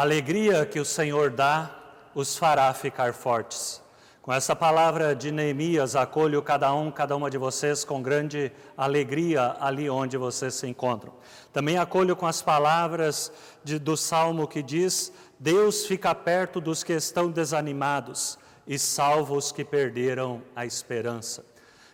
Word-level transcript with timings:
Alegria 0.00 0.64
que 0.64 0.80
o 0.80 0.84
Senhor 0.84 1.28
dá 1.28 1.70
os 2.14 2.34
fará 2.34 2.72
ficar 2.72 3.12
fortes. 3.12 3.82
Com 4.22 4.32
essa 4.32 4.56
palavra 4.56 5.14
de 5.14 5.30
Neemias, 5.30 5.94
acolho 5.94 6.40
cada 6.40 6.72
um, 6.72 6.90
cada 6.90 7.14
uma 7.14 7.28
de 7.28 7.36
vocês 7.36 7.84
com 7.84 8.00
grande 8.00 8.50
alegria 8.78 9.58
ali 9.60 9.90
onde 9.90 10.16
vocês 10.16 10.54
se 10.54 10.66
encontram. 10.66 11.12
Também 11.52 11.76
acolho 11.76 12.16
com 12.16 12.26
as 12.26 12.40
palavras 12.40 13.30
de, 13.62 13.78
do 13.78 13.94
salmo 13.94 14.48
que 14.48 14.62
diz: 14.62 15.12
Deus 15.38 15.84
fica 15.84 16.14
perto 16.14 16.62
dos 16.62 16.82
que 16.82 16.94
estão 16.94 17.30
desanimados 17.30 18.38
e 18.66 18.78
salva 18.78 19.34
os 19.34 19.52
que 19.52 19.66
perderam 19.66 20.40
a 20.56 20.64
esperança. 20.64 21.44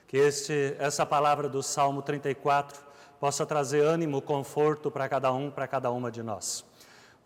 Que 0.06 0.16
este, 0.16 0.77
essa 0.78 1.05
palavra 1.05 1.48
do 1.48 1.61
Salmo 1.61 2.03
34 2.03 2.81
possa 3.19 3.44
trazer 3.44 3.81
ânimo, 3.81 4.22
conforto 4.22 4.92
para 4.92 5.09
cada 5.09 5.33
um, 5.33 5.50
para 5.50 5.66
cada 5.66 5.91
uma 5.91 6.09
de 6.09 6.22
nós. 6.22 6.64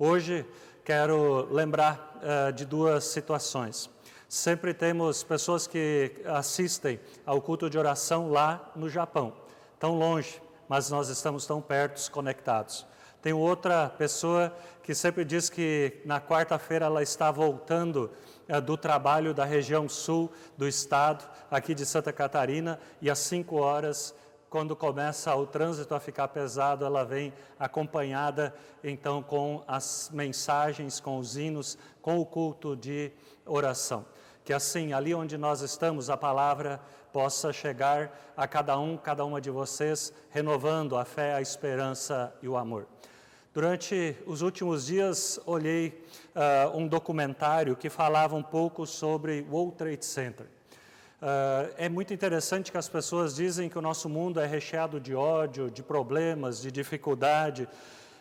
Hoje 0.02 0.46
quero 0.90 1.46
lembrar 1.52 2.16
uh, 2.16 2.52
de 2.52 2.64
duas 2.64 3.04
situações. 3.04 3.88
Sempre 4.28 4.74
temos 4.74 5.22
pessoas 5.22 5.64
que 5.64 6.10
assistem 6.24 6.98
ao 7.24 7.40
culto 7.40 7.70
de 7.70 7.78
oração 7.78 8.28
lá 8.28 8.72
no 8.74 8.88
Japão, 8.88 9.32
tão 9.78 9.96
longe, 9.96 10.42
mas 10.68 10.90
nós 10.90 11.08
estamos 11.08 11.46
tão 11.46 11.62
perto, 11.62 12.10
conectados. 12.10 12.84
Tem 13.22 13.32
outra 13.32 13.88
pessoa 13.88 14.52
que 14.82 14.92
sempre 14.92 15.24
diz 15.24 15.48
que 15.48 16.00
na 16.04 16.20
quarta-feira 16.20 16.86
ela 16.86 17.04
está 17.04 17.30
voltando 17.30 18.10
é, 18.48 18.60
do 18.60 18.76
trabalho 18.76 19.32
da 19.32 19.44
região 19.44 19.88
sul 19.88 20.28
do 20.58 20.66
estado, 20.66 21.24
aqui 21.48 21.72
de 21.72 21.86
Santa 21.86 22.12
Catarina, 22.12 22.80
e 23.00 23.08
às 23.08 23.20
cinco 23.20 23.58
horas, 23.58 24.12
quando 24.50 24.74
começa 24.74 25.32
o 25.36 25.46
trânsito 25.46 25.94
a 25.94 26.00
ficar 26.00 26.26
pesado, 26.28 26.84
ela 26.84 27.04
vem 27.04 27.32
acompanhada 27.56 28.52
então 28.82 29.22
com 29.22 29.62
as 29.66 30.10
mensagens, 30.12 30.98
com 30.98 31.18
os 31.18 31.36
hinos, 31.36 31.78
com 32.02 32.18
o 32.18 32.26
culto 32.26 32.76
de 32.76 33.12
oração. 33.46 34.04
Que 34.44 34.52
assim, 34.52 34.92
ali 34.92 35.14
onde 35.14 35.38
nós 35.38 35.60
estamos, 35.60 36.10
a 36.10 36.16
palavra 36.16 36.80
possa 37.12 37.52
chegar 37.52 38.32
a 38.36 38.48
cada 38.48 38.76
um, 38.76 38.96
cada 38.96 39.24
uma 39.24 39.40
de 39.40 39.50
vocês, 39.50 40.12
renovando 40.30 40.96
a 40.96 41.04
fé, 41.04 41.34
a 41.34 41.40
esperança 41.40 42.34
e 42.42 42.48
o 42.48 42.56
amor. 42.56 42.88
Durante 43.54 44.16
os 44.26 44.42
últimos 44.42 44.86
dias, 44.86 45.38
olhei 45.46 46.04
uh, 46.34 46.76
um 46.76 46.88
documentário 46.88 47.76
que 47.76 47.88
falava 47.88 48.34
um 48.34 48.42
pouco 48.42 48.84
sobre 48.84 49.42
o 49.48 49.54
World 49.54 49.76
Trade 49.76 50.04
Center. 50.04 50.46
Uh, 51.20 51.68
é 51.76 51.86
muito 51.86 52.14
interessante 52.14 52.72
que 52.72 52.78
as 52.78 52.88
pessoas 52.88 53.34
dizem 53.34 53.68
que 53.68 53.78
o 53.78 53.82
nosso 53.82 54.08
mundo 54.08 54.40
é 54.40 54.46
recheado 54.46 54.98
de 54.98 55.14
ódio, 55.14 55.70
de 55.70 55.82
problemas, 55.82 56.62
de 56.62 56.72
dificuldade, 56.72 57.68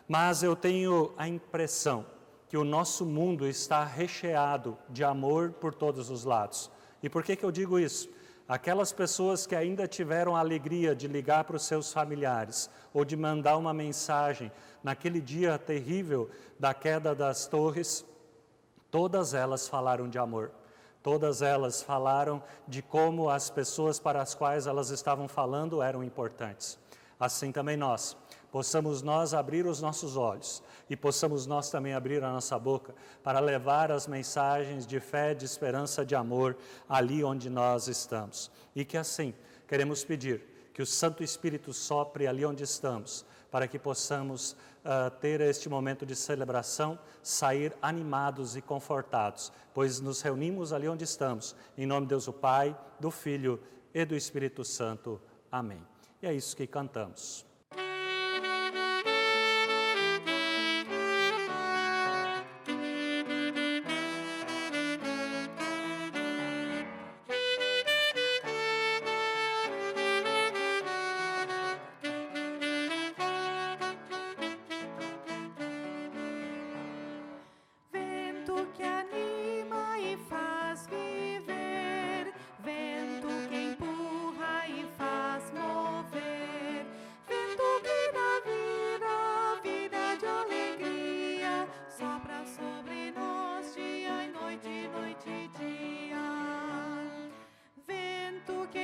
mas 0.06 0.42
eu 0.42 0.54
tenho 0.54 1.14
a 1.16 1.26
impressão 1.26 2.04
que 2.46 2.58
o 2.58 2.64
nosso 2.64 3.06
mundo 3.06 3.46
está 3.46 3.84
recheado 3.84 4.76
de 4.90 5.02
amor 5.02 5.52
por 5.52 5.72
todos 5.72 6.10
os 6.10 6.24
lados. 6.24 6.70
E 7.02 7.08
por 7.08 7.22
que, 7.22 7.36
que 7.36 7.44
eu 7.44 7.50
digo 7.50 7.78
isso? 7.78 8.10
Aquelas 8.46 8.92
pessoas 8.92 9.46
que 9.46 9.54
ainda 9.54 9.88
tiveram 9.88 10.36
a 10.36 10.40
alegria 10.40 10.94
de 10.94 11.08
ligar 11.08 11.44
para 11.44 11.56
os 11.56 11.64
seus 11.64 11.90
familiares 11.92 12.68
ou 12.92 13.02
de 13.02 13.16
mandar 13.16 13.56
uma 13.56 13.72
mensagem 13.72 14.52
naquele 14.82 15.22
dia 15.22 15.56
terrível 15.56 16.28
da 16.58 16.74
queda 16.74 17.14
das 17.14 17.46
torres, 17.46 18.04
todas 18.90 19.32
elas 19.32 19.66
falaram 19.68 20.06
de 20.06 20.18
amor. 20.18 20.50
Todas 21.02 21.40
elas 21.40 21.82
falaram 21.82 22.42
de 22.68 22.82
como 22.82 23.30
as 23.30 23.48
pessoas 23.48 23.98
para 23.98 24.20
as 24.20 24.34
quais 24.34 24.66
elas 24.66 24.90
estavam 24.90 25.26
falando 25.26 25.82
eram 25.82 26.04
importantes. 26.04 26.78
Assim 27.18 27.52
também 27.52 27.76
nós 27.76 28.16
possamos 28.50 29.02
nós 29.02 29.32
abrir 29.32 29.66
os 29.66 29.80
nossos 29.80 30.16
olhos 30.16 30.62
e 30.88 30.96
possamos 30.96 31.46
nós 31.46 31.70
também 31.70 31.94
abrir 31.94 32.22
a 32.24 32.32
nossa 32.32 32.58
boca 32.58 32.94
para 33.22 33.38
levar 33.38 33.92
as 33.92 34.06
mensagens 34.06 34.86
de 34.86 34.98
fé, 34.98 35.34
de 35.34 35.44
esperança, 35.44 36.04
de 36.04 36.14
amor 36.14 36.56
ali 36.88 37.22
onde 37.22 37.48
nós 37.48 37.88
estamos. 37.88 38.50
E 38.74 38.84
que 38.84 38.96
assim, 38.96 39.34
queremos 39.68 40.04
pedir 40.04 40.42
que 40.74 40.82
o 40.82 40.86
Santo 40.86 41.22
Espírito 41.22 41.72
sopre 41.72 42.26
ali 42.26 42.44
onde 42.44 42.64
estamos, 42.64 43.24
para 43.50 43.66
que 43.66 43.78
possamos 43.78 44.52
uh, 44.84 45.10
ter 45.20 45.40
este 45.40 45.68
momento 45.68 46.06
de 46.06 46.14
celebração, 46.14 46.98
sair 47.22 47.74
animados 47.82 48.56
e 48.56 48.62
confortados, 48.62 49.52
pois 49.74 50.00
nos 50.00 50.22
reunimos 50.22 50.72
ali 50.72 50.88
onde 50.88 51.04
estamos, 51.04 51.56
em 51.76 51.86
nome 51.86 52.06
de 52.06 52.10
Deus 52.10 52.28
o 52.28 52.32
Pai, 52.32 52.76
do 52.98 53.10
Filho 53.10 53.60
e 53.92 54.04
do 54.04 54.14
Espírito 54.14 54.64
Santo. 54.64 55.20
Amém. 55.50 55.84
E 56.22 56.26
é 56.26 56.32
isso 56.34 56.56
que 56.56 56.66
cantamos. 56.66 57.49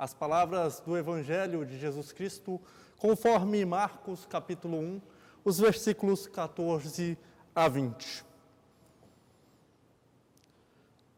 as 0.00 0.14
palavras 0.14 0.80
do 0.80 0.96
Evangelho 0.96 1.64
de 1.64 1.78
Jesus 1.78 2.10
Cristo, 2.10 2.60
conforme 2.98 3.64
Marcos 3.64 4.24
capítulo 4.24 4.78
1, 4.78 5.00
os 5.44 5.58
versículos 5.58 6.26
14 6.26 7.18
a 7.54 7.68
20. 7.68 8.24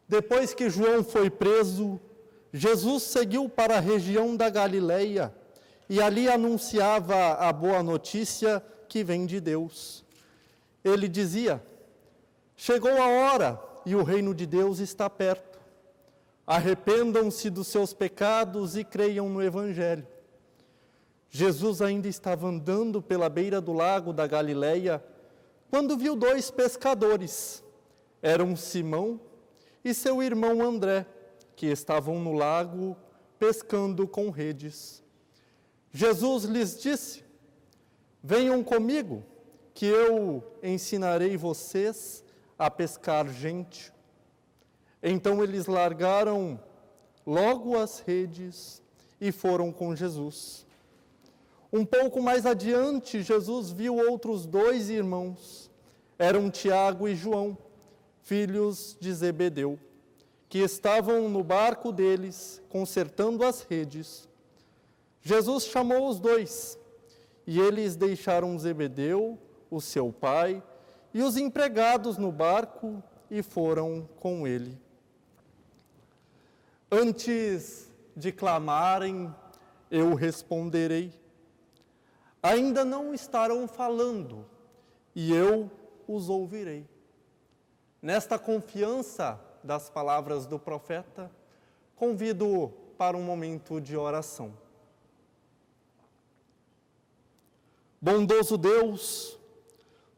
Depois 0.07 0.53
que 0.53 0.69
João 0.69 1.03
foi 1.03 1.29
preso, 1.29 1.99
Jesus 2.51 3.03
seguiu 3.03 3.47
para 3.47 3.77
a 3.77 3.79
região 3.79 4.35
da 4.35 4.49
Galileia 4.49 5.33
e 5.89 6.01
ali 6.01 6.29
anunciava 6.29 7.35
a 7.35 7.53
boa 7.53 7.81
notícia 7.81 8.63
que 8.89 9.03
vem 9.03 9.25
de 9.25 9.39
Deus 9.39 10.03
ele 10.83 11.07
dizia: 11.07 11.63
Chegou 12.55 12.91
a 12.91 13.07
hora 13.07 13.59
e 13.85 13.95
o 13.95 14.03
reino 14.03 14.35
de 14.35 14.45
Deus 14.45 14.79
está 14.79 15.09
perto. 15.09 15.52
Arrependam-se 16.45 17.49
dos 17.49 17.67
seus 17.67 17.93
pecados 17.93 18.75
e 18.75 18.83
creiam 18.83 19.29
no 19.29 19.41
Evangelho. 19.41 20.07
Jesus 21.29 21.81
ainda 21.81 22.07
estava 22.07 22.47
andando 22.47 23.01
pela 23.01 23.29
beira 23.29 23.59
do 23.59 23.73
lago 23.73 24.13
da 24.13 24.27
Galileia 24.27 25.03
quando 25.69 25.97
viu 25.97 26.15
dois 26.15 26.51
pescadores. 26.51 27.63
Eram 28.21 28.55
Simão 28.55 29.19
e 29.83 29.93
seu 29.93 30.21
irmão 30.21 30.61
André, 30.61 31.05
que 31.55 31.65
estavam 31.65 32.19
no 32.19 32.33
lago 32.33 32.95
pescando 33.39 34.07
com 34.07 34.29
redes. 34.29 35.03
Jesus 35.91 36.43
lhes 36.43 36.79
disse: 36.79 37.23
Venham 38.21 38.63
comigo 38.63 39.23
que 39.73 39.85
eu 39.85 40.43
ensinarei 40.61 41.35
vocês 41.35 42.23
a 42.57 42.69
pescar 42.69 43.27
gente. 43.27 43.91
Então 45.05 45.43
eles 45.43 45.65
largaram 45.65 46.57
logo 47.27 47.77
as 47.77 47.99
redes 47.99 48.81
e 49.19 49.33
foram 49.33 49.69
com 49.69 49.93
Jesus. 49.93 50.65
Um 51.71 51.83
pouco 51.83 52.21
mais 52.21 52.45
adiante, 52.45 53.21
Jesus 53.21 53.71
viu 53.71 53.97
outros 53.97 54.45
dois 54.45 54.89
irmãos. 54.89 55.69
Eram 56.17 56.49
Tiago 56.49 57.07
e 57.07 57.15
João, 57.15 57.57
filhos 58.21 58.95
de 58.97 59.11
Zebedeu, 59.11 59.77
que 60.47 60.59
estavam 60.59 61.27
no 61.27 61.43
barco 61.43 61.91
deles, 61.91 62.61
consertando 62.69 63.43
as 63.43 63.61
redes. 63.63 64.29
Jesus 65.21 65.65
chamou 65.65 66.07
os 66.07 66.19
dois, 66.19 66.77
e 67.45 67.59
eles 67.59 67.95
deixaram 67.95 68.57
Zebedeu 68.57 69.37
o 69.69 69.81
seu 69.81 70.13
pai, 70.13 70.63
e 71.13 71.21
os 71.21 71.35
empregados 71.35 72.17
no 72.17 72.31
barco 72.31 73.03
e 73.29 73.41
foram 73.41 74.07
com 74.19 74.47
ele. 74.47 74.77
Antes 76.95 77.91
de 78.15 78.31
clamarem, 78.31 79.33
eu 79.89 80.13
responderei. 80.13 81.11
Ainda 82.43 82.85
não 82.85 83.15
estarão 83.15 83.67
falando, 83.67 84.45
e 85.15 85.33
eu 85.33 85.71
os 86.07 86.29
ouvirei. 86.29 86.87
Nesta 87.99 88.37
confiança 88.37 89.39
das 89.63 89.89
palavras 89.89 90.45
do 90.45 90.59
profeta, 90.59 91.31
convido 91.95 92.71
para 92.95 93.17
um 93.17 93.23
momento 93.23 93.81
de 93.81 93.97
oração. 93.97 94.53
Bondoso 97.99 98.55
Deus, 98.55 99.39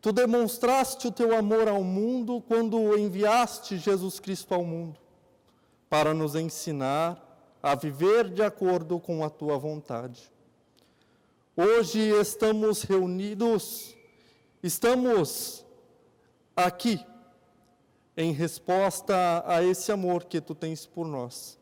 tu 0.01 0.12
demonstraste 0.12 1.07
o 1.07 1.12
teu 1.12 1.33
amor 1.33 1.69
ao 1.69 1.86
mundo 1.86 2.44
quando 2.45 2.98
enviaste 2.98 3.78
Jesus 3.78 4.19
Cristo 4.19 4.54
ao 4.54 4.66
mundo, 4.66 5.00
para 5.89 6.13
nos 6.13 6.35
ensinar 6.35 7.21
a 7.61 7.75
viver 7.75 8.29
de 8.29 8.43
acordo 8.43 8.99
com 8.99 9.23
a 9.23 9.29
tua 9.29 9.57
vontade. 9.57 10.31
Hoje 11.55 11.99
estamos 12.19 12.83
reunidos, 12.83 13.95
estamos 14.61 15.65
aqui 16.55 16.99
em 18.17 18.31
resposta 18.31 19.43
a 19.45 19.63
esse 19.63 19.91
amor 19.91 20.25
que 20.25 20.39
tu 20.39 20.53
tens 20.53 20.85
por 20.85 21.07
nós. 21.07 21.57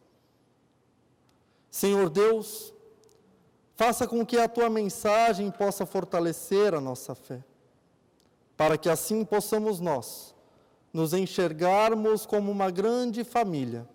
Senhor 1.69 2.09
Deus, 2.09 2.73
faça 3.75 4.07
com 4.07 4.25
que 4.25 4.37
a 4.37 4.47
tua 4.47 4.69
mensagem 4.69 5.49
possa 5.49 5.85
fortalecer 5.85 6.73
a 6.73 6.81
nossa 6.81 7.15
fé, 7.15 7.43
para 8.55 8.77
que 8.77 8.89
assim 8.89 9.25
possamos 9.25 9.79
nós 9.79 10.35
nos 10.91 11.13
enxergarmos 11.13 12.25
como 12.25 12.51
uma 12.51 12.69
grande 12.69 13.23
família, 13.23 13.87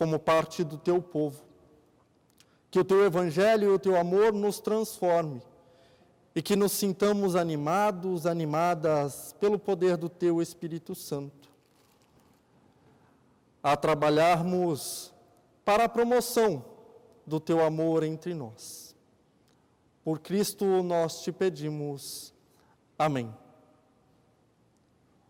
como 0.00 0.18
parte 0.18 0.64
do 0.64 0.78
teu 0.78 1.02
povo. 1.02 1.44
Que 2.70 2.80
o 2.80 2.84
teu 2.84 3.04
evangelho 3.04 3.70
e 3.70 3.74
o 3.74 3.78
teu 3.78 3.98
amor 3.98 4.32
nos 4.32 4.58
transforme 4.58 5.42
e 6.34 6.40
que 6.40 6.56
nos 6.56 6.72
sintamos 6.72 7.36
animados, 7.36 8.24
animadas 8.24 9.36
pelo 9.38 9.58
poder 9.58 9.98
do 9.98 10.08
teu 10.08 10.40
Espírito 10.40 10.94
Santo 10.94 11.50
a 13.62 13.76
trabalharmos 13.76 15.12
para 15.66 15.84
a 15.84 15.88
promoção 15.88 16.64
do 17.26 17.38
teu 17.38 17.62
amor 17.62 18.02
entre 18.02 18.32
nós. 18.32 18.96
Por 20.02 20.18
Cristo 20.20 20.82
nós 20.82 21.20
te 21.20 21.30
pedimos. 21.30 22.32
Amém. 22.98 23.30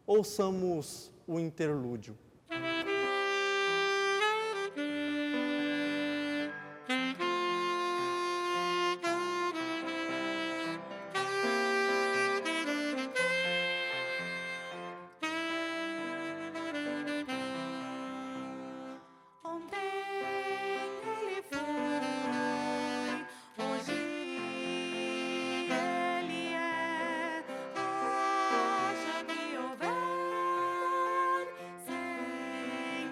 Ouçamos 0.06 1.10
o 1.26 1.40
interlúdio. 1.40 2.16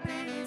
Thank 0.06 0.29
you. 0.31 0.38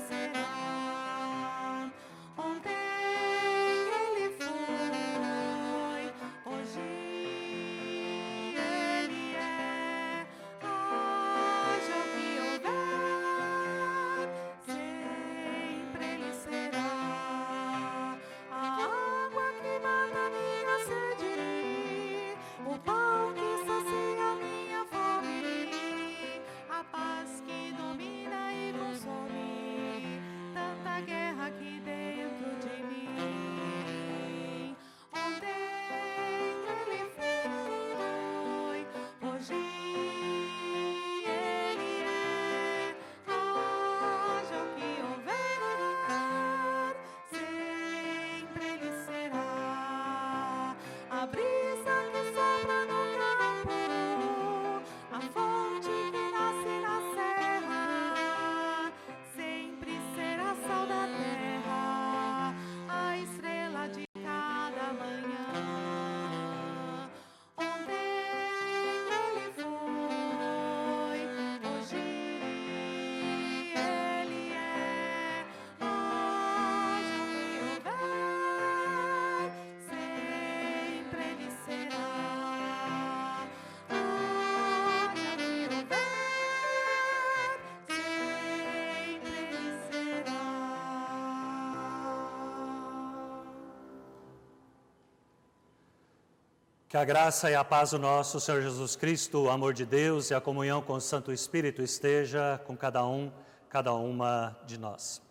Que 96.91 96.97
a 96.97 97.05
graça 97.05 97.49
e 97.49 97.55
a 97.55 97.63
paz 97.63 97.91
do 97.91 97.99
nosso 97.99 98.37
Senhor 98.37 98.61
Jesus 98.61 98.97
Cristo, 98.97 99.43
o 99.43 99.49
amor 99.49 99.73
de 99.73 99.85
Deus 99.85 100.29
e 100.29 100.33
a 100.33 100.41
comunhão 100.41 100.81
com 100.81 100.91
o 100.91 100.99
Santo 100.99 101.31
Espírito 101.31 101.81
esteja 101.81 102.59
com 102.67 102.75
cada 102.75 103.07
um, 103.07 103.31
cada 103.69 103.93
uma 103.93 104.59
de 104.65 104.77
nós. 104.77 105.21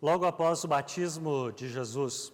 Logo 0.00 0.24
após 0.24 0.64
o 0.64 0.68
batismo 0.68 1.52
de 1.52 1.68
Jesus, 1.68 2.32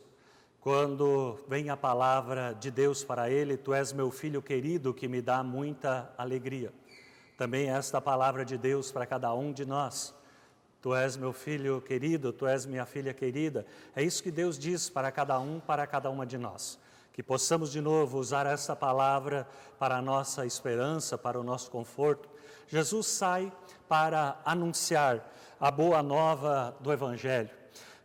quando 0.60 1.40
vem 1.48 1.70
a 1.70 1.76
palavra 1.76 2.52
de 2.52 2.70
Deus 2.70 3.02
para 3.02 3.28
ele, 3.28 3.56
Tu 3.56 3.74
és 3.74 3.92
meu 3.92 4.12
filho 4.12 4.40
querido 4.40 4.94
que 4.94 5.08
me 5.08 5.20
dá 5.20 5.42
muita 5.42 6.14
alegria. 6.16 6.72
Também 7.36 7.70
esta 7.70 8.00
palavra 8.00 8.44
de 8.44 8.56
Deus 8.56 8.92
para 8.92 9.04
cada 9.04 9.34
um 9.34 9.52
de 9.52 9.66
nós. 9.66 10.14
Tu 10.80 10.94
és 10.94 11.16
meu 11.16 11.32
filho 11.32 11.80
querido, 11.80 12.32
tu 12.32 12.46
és 12.46 12.64
minha 12.64 12.86
filha 12.86 13.12
querida. 13.12 13.66
É 13.96 14.04
isso 14.04 14.22
que 14.22 14.30
Deus 14.30 14.56
diz 14.56 14.88
para 14.88 15.10
cada 15.10 15.36
um, 15.40 15.58
para 15.58 15.84
cada 15.84 16.08
uma 16.10 16.24
de 16.24 16.38
nós 16.38 16.78
que 17.18 17.22
possamos 17.24 17.72
de 17.72 17.80
novo 17.80 18.16
usar 18.16 18.46
essa 18.46 18.76
palavra 18.76 19.44
para 19.76 19.96
a 19.96 20.00
nossa 20.00 20.46
esperança, 20.46 21.18
para 21.18 21.36
o 21.36 21.42
nosso 21.42 21.68
conforto. 21.68 22.28
Jesus 22.68 23.08
sai 23.08 23.52
para 23.88 24.40
anunciar 24.44 25.28
a 25.58 25.68
boa 25.68 26.00
nova 26.00 26.76
do 26.78 26.92
Evangelho. 26.92 27.50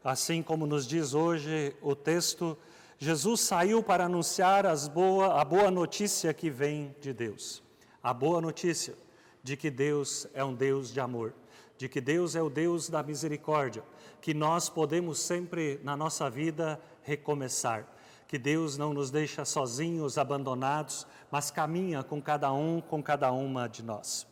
Assim 0.04 0.42
como 0.42 0.66
nos 0.66 0.88
diz 0.88 1.14
hoje 1.14 1.76
o 1.80 1.96
texto, 1.96 2.58
Jesus 2.98 3.42
saiu 3.42 3.84
para 3.84 4.06
anunciar 4.06 4.66
boa, 4.92 5.40
a 5.40 5.46
boa 5.46 5.70
notícia 5.70 6.34
que 6.34 6.50
vem 6.50 6.96
de 7.00 7.14
Deus. 7.14 7.62
A 8.02 8.16
boa 8.16 8.42
notícia 8.42 8.96
de 9.44 9.56
que 9.56 9.70
Deus 9.70 10.26
é 10.34 10.44
um 10.44 10.56
Deus 10.56 10.92
de 10.92 11.00
amor, 11.00 11.36
de 11.78 11.88
que 11.88 12.02
Deus 12.02 12.36
é 12.36 12.42
o 12.42 12.50
Deus 12.50 12.90
da 12.90 13.04
misericórdia, 13.04 13.84
que 14.20 14.34
nós 14.34 14.70
podemos 14.70 15.20
sempre 15.20 15.80
na 15.84 15.96
nossa 15.96 16.32
vida 16.32 16.82
recomeçar 17.04 17.93
que 18.34 18.40
Deus 18.40 18.80
não 18.80 18.96
nos 18.96 19.12
deixa 19.12 19.46
sozinhos, 19.46 20.18
abandonados, 20.18 21.06
mas 21.30 21.52
caminha 21.52 22.02
com 22.02 22.20
cada 22.20 22.52
um, 22.52 22.82
com 22.82 23.00
cada 23.04 23.32
uma 23.32 23.70
de 23.70 23.84
nós. 23.84 24.26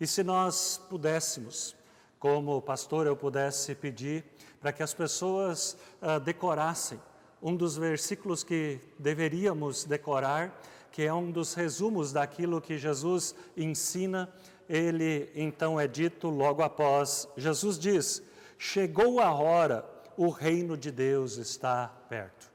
E 0.00 0.06
se 0.06 0.24
nós 0.24 0.80
pudéssemos, 0.88 1.76
como 2.18 2.62
pastor, 2.62 3.06
eu 3.06 3.14
pudesse 3.14 3.74
pedir 3.74 4.24
para 4.62 4.72
que 4.72 4.82
as 4.82 4.94
pessoas 4.94 5.76
uh, 6.00 6.18
decorassem 6.18 6.98
um 7.42 7.54
dos 7.54 7.76
versículos 7.76 8.42
que 8.42 8.80
deveríamos 8.98 9.84
decorar, 9.84 10.58
que 10.90 11.02
é 11.02 11.12
um 11.12 11.30
dos 11.30 11.52
resumos 11.52 12.14
daquilo 12.14 12.62
que 12.62 12.78
Jesus 12.78 13.34
ensina 13.54 14.32
ele 14.66 15.30
então 15.34 15.78
é 15.78 15.86
dito 15.86 16.30
logo 16.30 16.62
após. 16.62 17.28
Jesus 17.36 17.78
diz: 17.78 18.22
Chegou 18.56 19.20
a 19.20 19.34
hora, 19.34 19.84
o 20.16 20.30
reino 20.30 20.78
de 20.78 20.90
Deus 20.90 21.36
está 21.36 21.88
perto. 22.08 22.53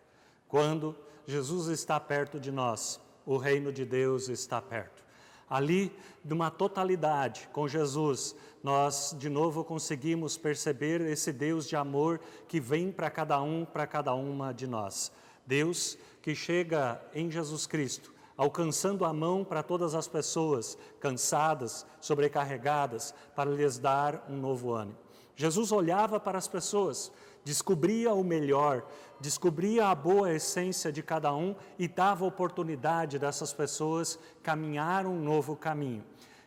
Quando 0.49 0.95
Jesus 1.27 1.67
está 1.67 1.99
perto 1.99 2.39
de 2.39 2.51
nós, 2.51 2.99
o 3.23 3.37
reino 3.37 3.71
de 3.71 3.85
Deus 3.85 4.27
está 4.27 4.59
perto. 4.59 5.05
Ali, 5.47 5.95
numa 6.25 6.49
totalidade 6.49 7.47
com 7.53 7.67
Jesus, 7.67 8.35
nós 8.63 9.15
de 9.17 9.29
novo 9.29 9.63
conseguimos 9.63 10.37
perceber 10.37 11.01
esse 11.01 11.31
Deus 11.31 11.67
de 11.67 11.75
amor 11.75 12.19
que 12.47 12.59
vem 12.59 12.91
para 12.91 13.09
cada 13.11 13.39
um, 13.41 13.63
para 13.63 13.85
cada 13.85 14.13
uma 14.13 14.51
de 14.51 14.65
nós. 14.65 15.11
Deus 15.45 15.97
que 16.21 16.33
chega 16.33 16.99
em 17.13 17.29
Jesus 17.29 17.67
Cristo, 17.67 18.11
alcançando 18.35 19.05
a 19.05 19.13
mão 19.13 19.43
para 19.43 19.61
todas 19.61 19.93
as 19.93 20.07
pessoas 20.07 20.77
cansadas, 20.99 21.85
sobrecarregadas, 22.01 23.13
para 23.35 23.51
lhes 23.51 23.77
dar 23.77 24.25
um 24.27 24.35
novo 24.35 24.73
ânimo. 24.73 24.97
Jesus 25.35 25.71
olhava 25.71 26.19
para 26.19 26.37
as 26.37 26.47
pessoas, 26.47 27.11
descobria 27.43 28.13
o 28.13 28.23
melhor, 28.23 28.85
descobria 29.19 29.87
a 29.87 29.95
boa 29.95 30.33
essência 30.33 30.91
de 30.91 31.03
cada 31.03 31.33
um 31.33 31.55
e 31.77 31.87
dava 31.87 32.25
oportunidade 32.25 33.19
dessas 33.19 33.53
pessoas 33.53 34.19
caminhar 34.43 35.05
um 35.05 35.19
novo 35.19 35.55
caminho. 35.55 36.03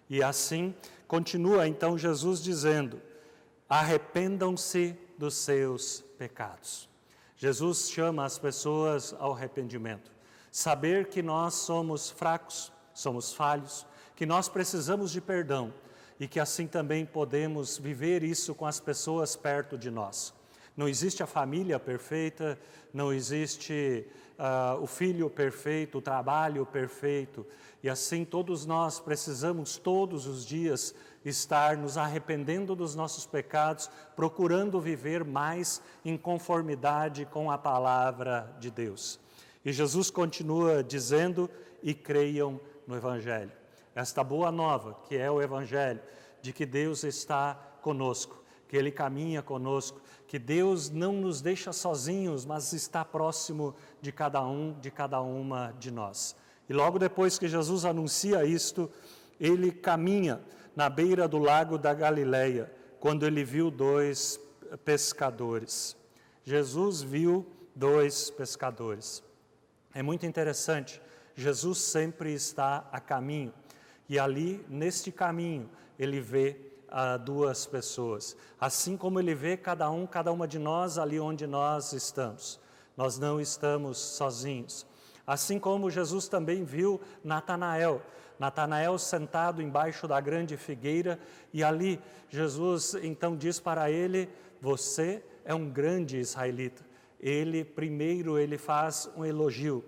E 0.08 0.22
assim 0.22 0.74
continua 1.06 1.66
então 1.66 1.96
Jesus 1.98 2.42
dizendo: 2.42 3.00
arrependam-se 3.68 4.96
dos 5.16 5.34
seus 5.34 6.02
pecados. 6.18 6.88
Jesus 7.36 7.90
chama 7.90 8.24
as 8.24 8.38
pessoas 8.38 9.14
ao 9.18 9.32
arrependimento. 9.32 10.12
Saber 10.50 11.08
que 11.08 11.22
nós 11.22 11.54
somos 11.54 12.10
fracos, 12.10 12.70
somos 12.94 13.32
falhos, 13.32 13.86
que 14.14 14.26
nós 14.26 14.48
precisamos 14.48 15.10
de 15.10 15.20
perdão 15.20 15.72
e 16.20 16.28
que 16.28 16.38
assim 16.38 16.66
também 16.66 17.04
podemos 17.04 17.78
viver 17.78 18.22
isso 18.22 18.54
com 18.54 18.66
as 18.66 18.78
pessoas 18.78 19.34
perto 19.34 19.76
de 19.76 19.90
nós. 19.90 20.32
Não 20.76 20.88
existe 20.88 21.22
a 21.22 21.26
família 21.26 21.78
perfeita, 21.78 22.58
não 22.92 23.12
existe 23.12 24.06
uh, 24.38 24.82
o 24.82 24.86
filho 24.86 25.28
perfeito, 25.28 25.98
o 25.98 26.02
trabalho 26.02 26.64
perfeito, 26.64 27.46
e 27.82 27.90
assim 27.90 28.24
todos 28.24 28.64
nós 28.64 28.98
precisamos 28.98 29.76
todos 29.76 30.26
os 30.26 30.46
dias 30.46 30.94
estar 31.24 31.76
nos 31.76 31.98
arrependendo 31.98 32.74
dos 32.74 32.94
nossos 32.94 33.26
pecados, 33.26 33.90
procurando 34.16 34.80
viver 34.80 35.24
mais 35.24 35.82
em 36.04 36.16
conformidade 36.16 37.26
com 37.26 37.50
a 37.50 37.58
palavra 37.58 38.54
de 38.58 38.70
Deus. 38.70 39.20
E 39.64 39.72
Jesus 39.72 40.10
continua 40.10 40.82
dizendo: 40.82 41.50
e 41.82 41.92
creiam 41.92 42.60
no 42.86 42.96
Evangelho. 42.96 43.52
Esta 43.94 44.22
boa 44.22 44.50
nova, 44.50 44.96
que 45.08 45.16
é 45.16 45.30
o 45.30 45.42
Evangelho, 45.42 46.00
de 46.40 46.52
que 46.52 46.64
Deus 46.64 47.04
está 47.04 47.54
conosco, 47.82 48.42
que 48.68 48.76
Ele 48.76 48.90
caminha 48.90 49.42
conosco, 49.42 50.00
que 50.32 50.38
Deus 50.38 50.88
não 50.88 51.12
nos 51.12 51.42
deixa 51.42 51.74
sozinhos, 51.74 52.46
mas 52.46 52.72
está 52.72 53.04
próximo 53.04 53.74
de 54.00 54.10
cada 54.10 54.42
um, 54.42 54.72
de 54.80 54.90
cada 54.90 55.20
uma 55.20 55.74
de 55.78 55.90
nós. 55.90 56.34
E 56.66 56.72
logo 56.72 56.98
depois 56.98 57.38
que 57.38 57.46
Jesus 57.46 57.84
anuncia 57.84 58.42
isto, 58.42 58.90
ele 59.38 59.70
caminha 59.70 60.40
na 60.74 60.88
beira 60.88 61.28
do 61.28 61.36
lago 61.36 61.76
da 61.76 61.92
Galileia, 61.92 62.72
quando 62.98 63.26
ele 63.26 63.44
viu 63.44 63.70
dois 63.70 64.40
pescadores. 64.86 65.94
Jesus 66.44 67.02
viu 67.02 67.46
dois 67.76 68.30
pescadores. 68.30 69.22
É 69.92 70.02
muito 70.02 70.24
interessante, 70.24 70.98
Jesus 71.36 71.76
sempre 71.76 72.32
está 72.32 72.88
a 72.90 72.98
caminho, 72.98 73.52
e 74.08 74.18
ali, 74.18 74.64
neste 74.66 75.12
caminho, 75.12 75.68
ele 75.98 76.22
vê 76.22 76.56
ah, 76.94 77.16
duas 77.16 77.64
pessoas, 77.64 78.36
assim 78.60 78.98
como 78.98 79.18
ele 79.18 79.34
vê 79.34 79.56
cada 79.56 79.90
um, 79.90 80.06
cada 80.06 80.30
uma 80.30 80.46
de 80.46 80.58
nós 80.58 80.98
ali 80.98 81.18
onde 81.18 81.46
nós 81.46 81.94
estamos. 81.94 82.60
Nós 82.94 83.18
não 83.18 83.40
estamos 83.40 83.96
sozinhos. 83.96 84.86
Assim 85.26 85.58
como 85.58 85.90
Jesus 85.90 86.28
também 86.28 86.64
viu 86.64 87.00
Natanael, 87.24 88.02
Natanael 88.38 88.98
sentado 88.98 89.62
embaixo 89.62 90.06
da 90.06 90.20
grande 90.20 90.58
figueira, 90.58 91.18
e 91.50 91.64
ali 91.64 91.98
Jesus 92.28 92.94
então 93.02 93.34
diz 93.36 93.58
para 93.58 93.90
ele: 93.90 94.28
Você 94.60 95.24
é 95.46 95.54
um 95.54 95.70
grande 95.70 96.18
israelita. 96.18 96.84
Ele 97.18 97.64
primeiro 97.64 98.36
ele 98.36 98.58
faz 98.58 99.08
um 99.16 99.24
elogio. 99.24 99.82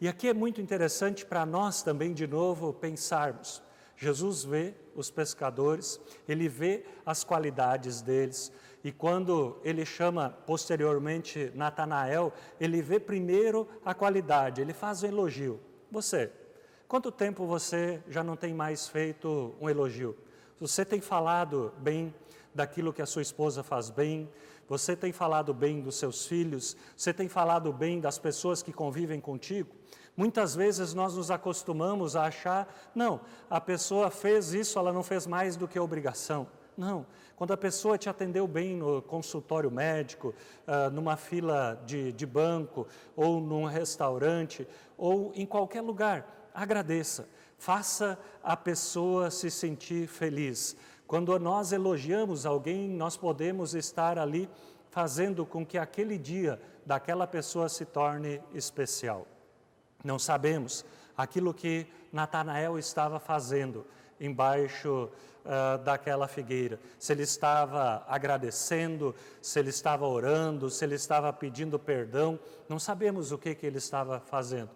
E 0.00 0.08
aqui 0.08 0.26
é 0.26 0.34
muito 0.34 0.60
interessante 0.60 1.24
para 1.24 1.46
nós 1.46 1.82
também 1.82 2.12
de 2.12 2.26
novo 2.26 2.72
pensarmos. 2.72 3.62
Jesus 3.96 4.42
vê 4.42 4.74
os 5.00 5.10
pescadores, 5.10 6.00
ele 6.28 6.48
vê 6.48 6.84
as 7.06 7.24
qualidades 7.24 8.02
deles, 8.02 8.52
e 8.82 8.92
quando 8.92 9.58
ele 9.64 9.84
chama 9.84 10.30
posteriormente 10.46 11.50
Natanael, 11.54 12.32
ele 12.60 12.80
vê 12.80 13.00
primeiro 13.00 13.68
a 13.84 13.94
qualidade, 13.94 14.60
ele 14.60 14.72
faz 14.72 15.02
um 15.02 15.06
elogio. 15.06 15.60
Você, 15.90 16.30
quanto 16.86 17.10
tempo 17.10 17.46
você 17.46 18.02
já 18.08 18.22
não 18.22 18.36
tem 18.36 18.54
mais 18.54 18.88
feito 18.88 19.54
um 19.60 19.68
elogio? 19.68 20.16
Você 20.60 20.84
tem 20.84 21.00
falado 21.00 21.72
bem 21.78 22.14
daquilo 22.54 22.92
que 22.92 23.02
a 23.02 23.06
sua 23.06 23.22
esposa 23.22 23.62
faz 23.62 23.90
bem, 23.90 24.28
você 24.68 24.94
tem 24.94 25.12
falado 25.12 25.54
bem 25.54 25.80
dos 25.80 25.96
seus 25.96 26.26
filhos, 26.26 26.76
você 26.96 27.12
tem 27.12 27.28
falado 27.28 27.72
bem 27.72 28.00
das 28.00 28.18
pessoas 28.18 28.62
que 28.62 28.72
convivem 28.72 29.20
contigo. 29.20 29.70
Muitas 30.16 30.54
vezes 30.54 30.92
nós 30.94 31.14
nos 31.14 31.30
acostumamos 31.30 32.16
a 32.16 32.24
achar, 32.24 32.68
não, 32.94 33.20
a 33.48 33.60
pessoa 33.60 34.10
fez 34.10 34.52
isso, 34.52 34.78
ela 34.78 34.92
não 34.92 35.02
fez 35.02 35.26
mais 35.26 35.56
do 35.56 35.68
que 35.68 35.78
obrigação. 35.78 36.48
Não, 36.76 37.06
quando 37.34 37.52
a 37.52 37.56
pessoa 37.56 37.98
te 37.98 38.08
atendeu 38.08 38.46
bem 38.46 38.76
no 38.76 39.02
consultório 39.02 39.70
médico, 39.70 40.34
uh, 40.66 40.90
numa 40.90 41.16
fila 41.16 41.80
de, 41.86 42.12
de 42.12 42.26
banco, 42.26 42.86
ou 43.16 43.40
num 43.40 43.64
restaurante, 43.64 44.66
ou 44.96 45.32
em 45.34 45.46
qualquer 45.46 45.80
lugar, 45.80 46.50
agradeça, 46.54 47.28
faça 47.56 48.18
a 48.42 48.56
pessoa 48.56 49.30
se 49.30 49.50
sentir 49.50 50.06
feliz. 50.08 50.76
Quando 51.08 51.38
nós 51.38 51.72
elogiamos 51.72 52.44
alguém, 52.44 52.86
nós 52.90 53.16
podemos 53.16 53.74
estar 53.74 54.18
ali 54.18 54.46
fazendo 54.90 55.46
com 55.46 55.64
que 55.64 55.78
aquele 55.78 56.18
dia 56.18 56.60
daquela 56.84 57.26
pessoa 57.26 57.66
se 57.70 57.86
torne 57.86 58.42
especial. 58.52 59.26
Não 60.04 60.18
sabemos 60.18 60.84
aquilo 61.16 61.54
que 61.54 61.86
Natanael 62.12 62.78
estava 62.78 63.18
fazendo 63.18 63.86
embaixo 64.20 65.10
uh, 65.46 65.82
daquela 65.82 66.28
figueira. 66.28 66.78
Se 66.98 67.14
ele 67.14 67.22
estava 67.22 68.04
agradecendo, 68.06 69.14
se 69.40 69.58
ele 69.58 69.70
estava 69.70 70.06
orando, 70.06 70.68
se 70.68 70.84
ele 70.84 70.96
estava 70.96 71.32
pedindo 71.32 71.78
perdão, 71.78 72.38
não 72.68 72.78
sabemos 72.78 73.32
o 73.32 73.38
que, 73.38 73.54
que 73.54 73.64
ele 73.64 73.78
estava 73.78 74.20
fazendo. 74.20 74.72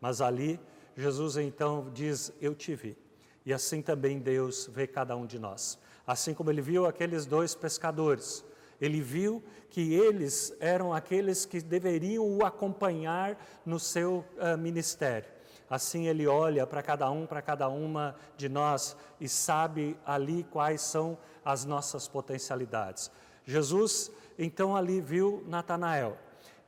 Mas 0.00 0.20
ali, 0.20 0.58
Jesus 0.96 1.36
então 1.36 1.88
diz: 1.94 2.32
Eu 2.40 2.52
te 2.52 2.74
vi. 2.74 3.07
E 3.48 3.54
assim 3.54 3.80
também 3.80 4.18
Deus 4.18 4.68
vê 4.70 4.86
cada 4.86 5.16
um 5.16 5.24
de 5.24 5.38
nós. 5.38 5.78
Assim 6.06 6.34
como 6.34 6.50
ele 6.50 6.60
viu 6.60 6.84
aqueles 6.84 7.24
dois 7.24 7.54
pescadores, 7.54 8.44
ele 8.78 9.00
viu 9.00 9.42
que 9.70 9.94
eles 9.94 10.54
eram 10.60 10.92
aqueles 10.92 11.46
que 11.46 11.62
deveriam 11.62 12.28
o 12.28 12.44
acompanhar 12.44 13.42
no 13.64 13.80
seu 13.80 14.22
uh, 14.36 14.58
ministério. 14.58 15.30
Assim 15.70 16.08
ele 16.08 16.26
olha 16.26 16.66
para 16.66 16.82
cada 16.82 17.10
um, 17.10 17.24
para 17.24 17.40
cada 17.40 17.70
uma 17.70 18.14
de 18.36 18.50
nós 18.50 18.94
e 19.18 19.26
sabe 19.26 19.96
ali 20.04 20.44
quais 20.44 20.82
são 20.82 21.16
as 21.42 21.64
nossas 21.64 22.06
potencialidades. 22.06 23.10
Jesus 23.46 24.12
então 24.38 24.76
ali 24.76 25.00
viu 25.00 25.42
Natanael 25.46 26.18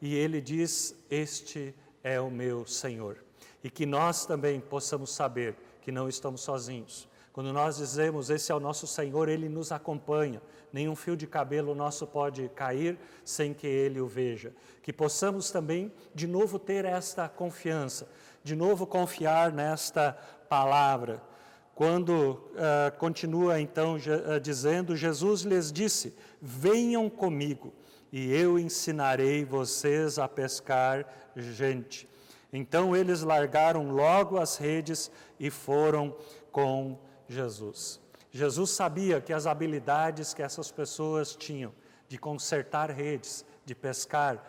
e 0.01 0.15
ele 0.15 0.41
diz: 0.41 0.97
Este 1.11 1.75
é 2.03 2.19
o 2.19 2.31
meu 2.31 2.65
Senhor. 2.65 3.23
E 3.63 3.69
que 3.69 3.85
nós 3.85 4.25
também 4.25 4.59
possamos 4.59 5.13
saber 5.15 5.55
que 5.81 5.93
não 5.93 6.09
estamos 6.09 6.41
sozinhos. 6.41 7.09
Quando 7.33 7.53
nós 7.53 7.77
dizemos 7.77 8.29
esse 8.29 8.51
é 8.51 8.55
o 8.55 8.61
nosso 8.61 8.87
Senhor, 8.87 9.29
ele 9.29 9.49
nos 9.49 9.71
acompanha. 9.71 10.43
Nenhum 10.73 10.97
fio 10.97 11.17
de 11.17 11.27
cabelo 11.27 11.75
nosso 11.75 12.07
pode 12.07 12.49
cair 12.51 12.99
sem 13.25 13.55
que 13.55 13.67
ele 13.67 14.01
o 14.01 14.07
veja. 14.07 14.53
Que 14.83 14.93
possamos 14.93 15.51
também 15.51 15.93
de 16.15 16.27
novo 16.27 16.59
ter 16.59 16.85
esta 16.85 17.29
confiança 17.29 18.09
de 18.43 18.57
novo 18.57 18.87
confiar 18.87 19.53
nesta 19.53 20.17
palavra. 20.49 21.23
Quando 21.75 22.13
uh, 22.13 22.97
continua 22.99 23.61
então 23.61 23.97
uh, 23.97 24.41
dizendo, 24.41 24.97
Jesus 24.97 25.43
lhes 25.43 25.73
disse: 25.73 26.15
Venham 26.41 27.09
comigo 27.09 27.73
e 28.13 28.33
eu 28.33 28.59
ensinarei 28.59 29.45
vocês 29.45 30.19
a 30.19 30.29
pescar 30.29 31.07
gente. 31.37 32.09
Então 32.53 32.97
eles 32.97 33.23
largaram 33.23 33.91
logo 33.91 34.39
as 34.39 34.57
redes 34.57 35.11
e 35.39 35.51
foram 35.51 36.17
com 36.51 36.99
Jesus. 37.29 38.01
Jesus 38.31 38.71
sabia 38.71 39.21
que 39.21 39.33
as 39.33 39.47
habilidades 39.47 40.35
que 40.35 40.43
essas 40.43 40.71
pessoas 40.71 41.35
tinham 41.35 41.73
de 42.09 42.19
consertar 42.19 42.91
redes, 42.91 43.45
de 43.65 43.75
pescar, 43.75 44.45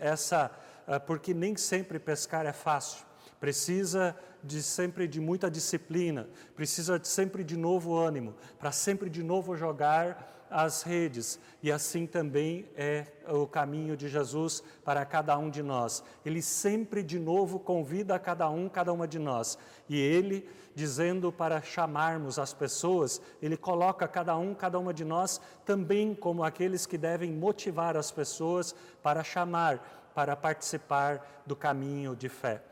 essa, 0.00 0.50
uh, 0.86 1.00
porque 1.00 1.34
nem 1.34 1.56
sempre 1.56 1.98
pescar 1.98 2.46
é 2.46 2.52
fácil 2.52 3.04
precisa 3.42 4.16
de 4.40 4.62
sempre 4.62 5.08
de 5.08 5.20
muita 5.20 5.50
disciplina, 5.50 6.28
precisa 6.54 6.96
de 6.96 7.08
sempre 7.08 7.42
de 7.42 7.56
novo 7.56 7.98
ânimo, 7.98 8.36
para 8.56 8.70
sempre 8.70 9.10
de 9.10 9.20
novo 9.20 9.56
jogar 9.56 10.41
as 10.52 10.82
redes. 10.82 11.40
E 11.62 11.72
assim 11.72 12.06
também 12.06 12.68
é 12.76 13.06
o 13.28 13.46
caminho 13.46 13.96
de 13.96 14.08
Jesus 14.08 14.62
para 14.84 15.04
cada 15.04 15.36
um 15.38 15.48
de 15.48 15.62
nós. 15.62 16.04
Ele 16.24 16.42
sempre 16.42 17.02
de 17.02 17.18
novo 17.18 17.58
convida 17.58 18.14
a 18.14 18.18
cada 18.18 18.48
um, 18.50 18.68
cada 18.68 18.92
uma 18.92 19.08
de 19.08 19.18
nós. 19.18 19.58
E 19.88 19.98
ele, 19.98 20.48
dizendo 20.74 21.32
para 21.32 21.62
chamarmos 21.62 22.38
as 22.38 22.52
pessoas, 22.52 23.20
ele 23.40 23.56
coloca 23.56 24.06
cada 24.06 24.36
um, 24.36 24.54
cada 24.54 24.78
uma 24.78 24.92
de 24.92 25.04
nós 25.04 25.40
também 25.64 26.14
como 26.14 26.44
aqueles 26.44 26.86
que 26.86 26.98
devem 26.98 27.32
motivar 27.32 27.96
as 27.96 28.10
pessoas 28.10 28.74
para 29.02 29.24
chamar, 29.24 30.10
para 30.14 30.36
participar 30.36 31.42
do 31.46 31.56
caminho 31.56 32.14
de 32.14 32.28
fé. 32.28 32.62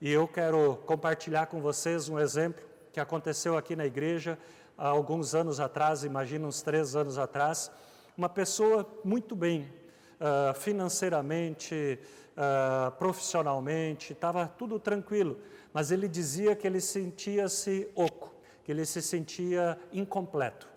E 0.00 0.10
eu 0.10 0.28
quero 0.28 0.76
compartilhar 0.84 1.46
com 1.46 1.60
vocês 1.60 2.08
um 2.08 2.18
exemplo 2.18 2.72
que 2.92 3.00
aconteceu 3.00 3.56
aqui 3.56 3.74
na 3.74 3.86
igreja 3.86 4.38
há 4.76 4.88
alguns 4.88 5.34
anos 5.34 5.60
atrás, 5.60 6.04
imagina 6.04 6.46
uns 6.46 6.62
três 6.62 6.96
anos 6.96 7.18
atrás, 7.18 7.70
uma 8.16 8.28
pessoa 8.28 8.86
muito 9.04 9.34
bem 9.34 9.70
uh, 10.20 10.54
financeiramente, 10.54 11.98
uh, 12.36 12.90
profissionalmente, 12.92 14.12
estava 14.12 14.46
tudo 14.46 14.78
tranquilo, 14.78 15.38
mas 15.72 15.90
ele 15.90 16.08
dizia 16.08 16.54
que 16.54 16.66
ele 16.66 16.80
sentia-se 16.80 17.88
oco, 17.94 18.34
que 18.64 18.72
ele 18.72 18.84
se 18.84 19.00
sentia 19.00 19.78
incompleto. 19.92 20.68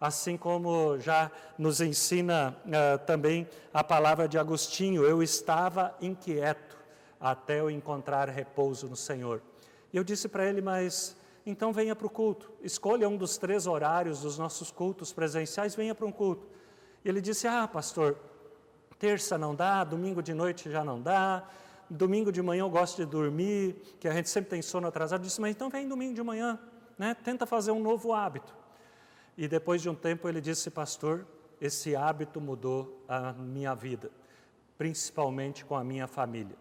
Assim 0.00 0.36
como 0.36 0.98
já 0.98 1.30
nos 1.56 1.80
ensina 1.80 2.56
uh, 2.66 2.98
também 3.06 3.48
a 3.72 3.84
palavra 3.84 4.28
de 4.28 4.36
Agostinho, 4.36 5.04
eu 5.04 5.22
estava 5.22 5.96
inquieto 6.00 6.76
até 7.20 7.60
eu 7.60 7.70
encontrar 7.70 8.28
repouso 8.28 8.88
no 8.88 8.96
Senhor. 8.96 9.40
E 9.92 9.96
eu 9.96 10.02
disse 10.02 10.28
para 10.28 10.44
ele, 10.44 10.60
mas 10.60 11.16
então 11.44 11.72
venha 11.72 11.94
para 11.94 12.06
o 12.06 12.10
culto. 12.10 12.50
Escolha 12.62 13.08
um 13.08 13.16
dos 13.16 13.36
três 13.36 13.66
horários 13.66 14.20
dos 14.20 14.38
nossos 14.38 14.70
cultos 14.70 15.12
presenciais, 15.12 15.74
venha 15.74 15.94
para 15.94 16.06
um 16.06 16.12
culto. 16.12 16.46
E 17.04 17.08
ele 17.08 17.20
disse: 17.20 17.46
Ah, 17.46 17.66
pastor, 17.66 18.16
terça 18.98 19.36
não 19.36 19.54
dá, 19.54 19.82
domingo 19.82 20.22
de 20.22 20.32
noite 20.32 20.70
já 20.70 20.84
não 20.84 21.00
dá, 21.00 21.48
domingo 21.90 22.30
de 22.30 22.40
manhã 22.40 22.60
eu 22.60 22.70
gosto 22.70 23.04
de 23.04 23.10
dormir, 23.10 23.74
que 23.98 24.06
a 24.06 24.12
gente 24.12 24.28
sempre 24.28 24.50
tem 24.50 24.62
sono 24.62 24.86
atrasado. 24.86 25.20
Eu 25.20 25.26
disse: 25.26 25.40
Mas 25.40 25.50
então 25.50 25.68
vem 25.68 25.88
domingo 25.88 26.14
de 26.14 26.22
manhã, 26.22 26.58
né? 26.96 27.16
tenta 27.22 27.44
fazer 27.44 27.72
um 27.72 27.80
novo 27.80 28.12
hábito. 28.12 28.54
E 29.36 29.48
depois 29.48 29.82
de 29.82 29.88
um 29.88 29.94
tempo 29.94 30.28
ele 30.28 30.40
disse: 30.40 30.70
Pastor, 30.70 31.26
esse 31.60 31.96
hábito 31.96 32.40
mudou 32.40 33.04
a 33.08 33.32
minha 33.32 33.74
vida, 33.74 34.10
principalmente 34.78 35.64
com 35.64 35.74
a 35.74 35.82
minha 35.82 36.06
família. 36.06 36.56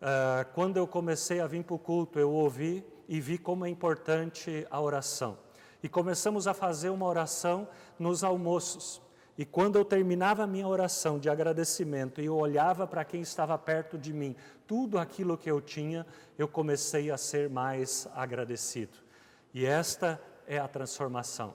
Uh, 0.00 0.46
quando 0.54 0.76
eu 0.76 0.86
comecei 0.86 1.40
a 1.40 1.46
vir 1.46 1.64
para 1.64 1.74
o 1.74 1.78
culto, 1.78 2.20
eu 2.20 2.30
ouvi 2.30 2.84
e 3.08 3.20
vi 3.20 3.38
como 3.38 3.64
é 3.64 3.68
importante 3.68 4.66
a 4.70 4.80
oração. 4.80 5.38
E 5.82 5.88
começamos 5.88 6.46
a 6.46 6.54
fazer 6.54 6.90
uma 6.90 7.06
oração 7.06 7.68
nos 7.98 8.22
almoços. 8.22 9.00
E 9.38 9.44
quando 9.44 9.76
eu 9.76 9.84
terminava 9.84 10.42
a 10.42 10.46
minha 10.46 10.66
oração 10.66 11.18
de 11.18 11.30
agradecimento 11.30 12.20
e 12.20 12.26
eu 12.26 12.36
olhava 12.36 12.86
para 12.86 13.04
quem 13.04 13.20
estava 13.20 13.56
perto 13.56 13.96
de 13.96 14.12
mim, 14.12 14.34
tudo 14.66 14.98
aquilo 14.98 15.38
que 15.38 15.48
eu 15.48 15.60
tinha, 15.60 16.04
eu 16.36 16.48
comecei 16.48 17.10
a 17.10 17.16
ser 17.16 17.48
mais 17.48 18.08
agradecido. 18.14 18.98
E 19.54 19.64
esta 19.64 20.20
é 20.46 20.58
a 20.58 20.66
transformação. 20.66 21.54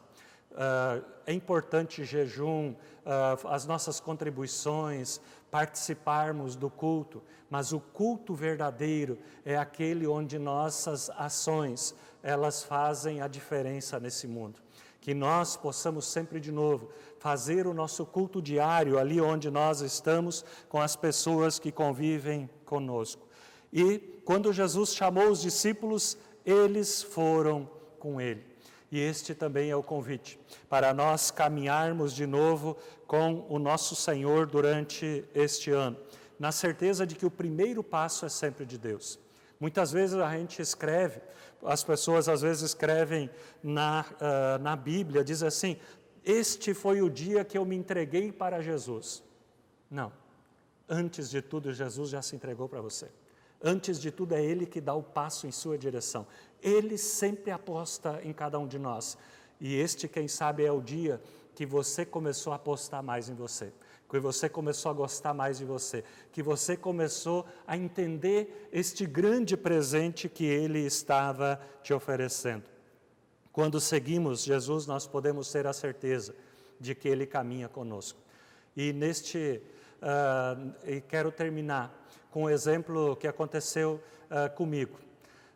Uh, 0.54 1.04
é 1.26 1.34
importante 1.34 2.06
jejum, 2.06 2.72
uh, 2.72 3.48
as 3.48 3.66
nossas 3.66 4.00
contribuições, 4.00 5.20
participarmos 5.50 6.56
do 6.56 6.70
culto, 6.70 7.24
mas 7.50 7.74
o 7.74 7.80
culto 7.80 8.36
verdadeiro 8.36 9.18
é 9.44 9.58
aquele 9.58 10.06
onde 10.06 10.38
nossas 10.38 11.10
ações, 11.12 11.96
elas 12.22 12.64
fazem 12.64 13.22
a 13.22 13.28
diferença 13.28 14.00
nesse 14.00 14.28
mundo. 14.28 14.60
Que 15.02 15.14
nós 15.14 15.58
possamos 15.58 16.06
sempre 16.06 16.40
de 16.40 16.52
novo 16.52 16.90
fazer 17.20 17.66
o 17.68 17.74
nosso 17.74 18.06
culto 18.06 18.42
diário 18.42 19.00
ali 19.00 19.20
onde 19.20 19.50
nós 19.50 19.82
estamos 19.82 20.46
com 20.70 20.80
as 20.80 20.96
pessoas 20.96 21.58
que 21.58 21.72
convivem 21.72 22.50
conosco. 22.64 23.28
E 23.72 24.22
quando 24.24 24.54
Jesus 24.54 24.94
chamou 24.94 25.30
os 25.30 25.42
discípulos, 25.42 26.18
eles 26.46 27.02
foram 27.02 27.68
com 28.00 28.22
ele. 28.22 28.53
E 28.94 29.00
este 29.00 29.34
também 29.34 29.72
é 29.72 29.76
o 29.76 29.82
convite 29.82 30.40
para 30.70 30.94
nós 30.94 31.32
caminharmos 31.32 32.14
de 32.14 32.28
novo 32.28 32.78
com 33.08 33.44
o 33.50 33.58
nosso 33.58 33.96
Senhor 33.96 34.46
durante 34.46 35.26
este 35.34 35.72
ano, 35.72 35.98
na 36.38 36.52
certeza 36.52 37.04
de 37.04 37.16
que 37.16 37.26
o 37.26 37.32
primeiro 37.32 37.84
passo 37.84 38.24
é 38.24 38.30
sempre 38.30 38.68
de 38.68 38.78
Deus. 38.78 39.18
Muitas 39.60 39.92
vezes 39.92 40.16
a 40.18 40.32
gente 40.38 40.62
escreve, 40.62 41.22
as 41.66 41.84
pessoas 41.84 42.30
às 42.30 42.44
vezes 42.44 42.62
escrevem 42.62 43.32
na, 43.64 44.06
uh, 44.12 44.62
na 44.62 44.76
Bíblia, 44.76 45.24
diz 45.24 45.42
assim: 45.42 45.76
Este 46.24 46.76
foi 46.76 47.02
o 47.02 47.10
dia 47.10 47.44
que 47.44 47.58
eu 47.58 47.66
me 47.66 47.76
entreguei 47.76 48.32
para 48.32 48.62
Jesus. 48.62 49.24
Não, 49.90 50.14
antes 50.88 51.32
de 51.32 51.42
tudo, 51.42 51.74
Jesus 51.74 52.12
já 52.12 52.22
se 52.22 52.36
entregou 52.36 52.70
para 52.70 52.80
você. 52.80 53.10
Antes 53.60 54.00
de 54.00 54.12
tudo, 54.12 54.36
é 54.36 54.44
Ele 54.44 54.66
que 54.66 54.82
dá 54.82 54.94
o 54.94 55.02
passo 55.02 55.48
em 55.48 55.52
sua 55.52 55.78
direção. 55.78 56.28
Ele 56.64 56.98
sempre 56.98 57.52
aposta 57.52 58.22
em 58.24 58.32
cada 58.32 58.58
um 58.58 58.68
de 58.68 58.80
nós. 58.80 59.18
E 59.60 59.76
este, 59.76 60.08
quem 60.08 60.28
sabe, 60.28 60.64
é 60.64 60.72
o 60.72 60.82
dia 60.82 61.22
que 61.54 61.66
você 61.66 62.06
começou 62.06 62.54
a 62.54 62.56
apostar 62.56 63.04
mais 63.04 63.30
em 63.30 63.36
você, 63.36 63.72
que 64.10 64.20
você 64.20 64.50
começou 64.50 64.90
a 64.90 64.94
gostar 64.94 65.34
mais 65.34 65.58
de 65.58 65.66
você, 65.66 66.04
que 66.32 66.42
você 66.42 66.76
começou 66.76 67.46
a 67.68 67.78
entender 67.78 68.70
este 68.72 69.06
grande 69.06 69.56
presente 69.56 70.30
que 70.30 70.46
Ele 70.46 70.80
estava 70.80 71.60
te 71.84 71.94
oferecendo. 71.94 72.64
Quando 73.52 73.80
seguimos 73.80 74.44
Jesus, 74.44 74.88
nós 74.88 75.06
podemos 75.06 75.52
ter 75.52 75.68
a 75.68 75.74
certeza 75.74 76.36
de 76.80 76.96
que 76.96 77.08
Ele 77.08 77.26
caminha 77.26 77.70
conosco. 77.70 78.20
E 78.76 78.92
neste, 78.92 79.62
uh, 80.02 80.74
e 80.86 81.02
quero 81.02 81.32
terminar 81.32 82.08
com 82.32 82.44
um 82.44 82.50
exemplo 82.50 83.16
que 83.16 83.28
aconteceu 83.28 84.02
uh, 84.26 84.54
comigo. 84.56 84.98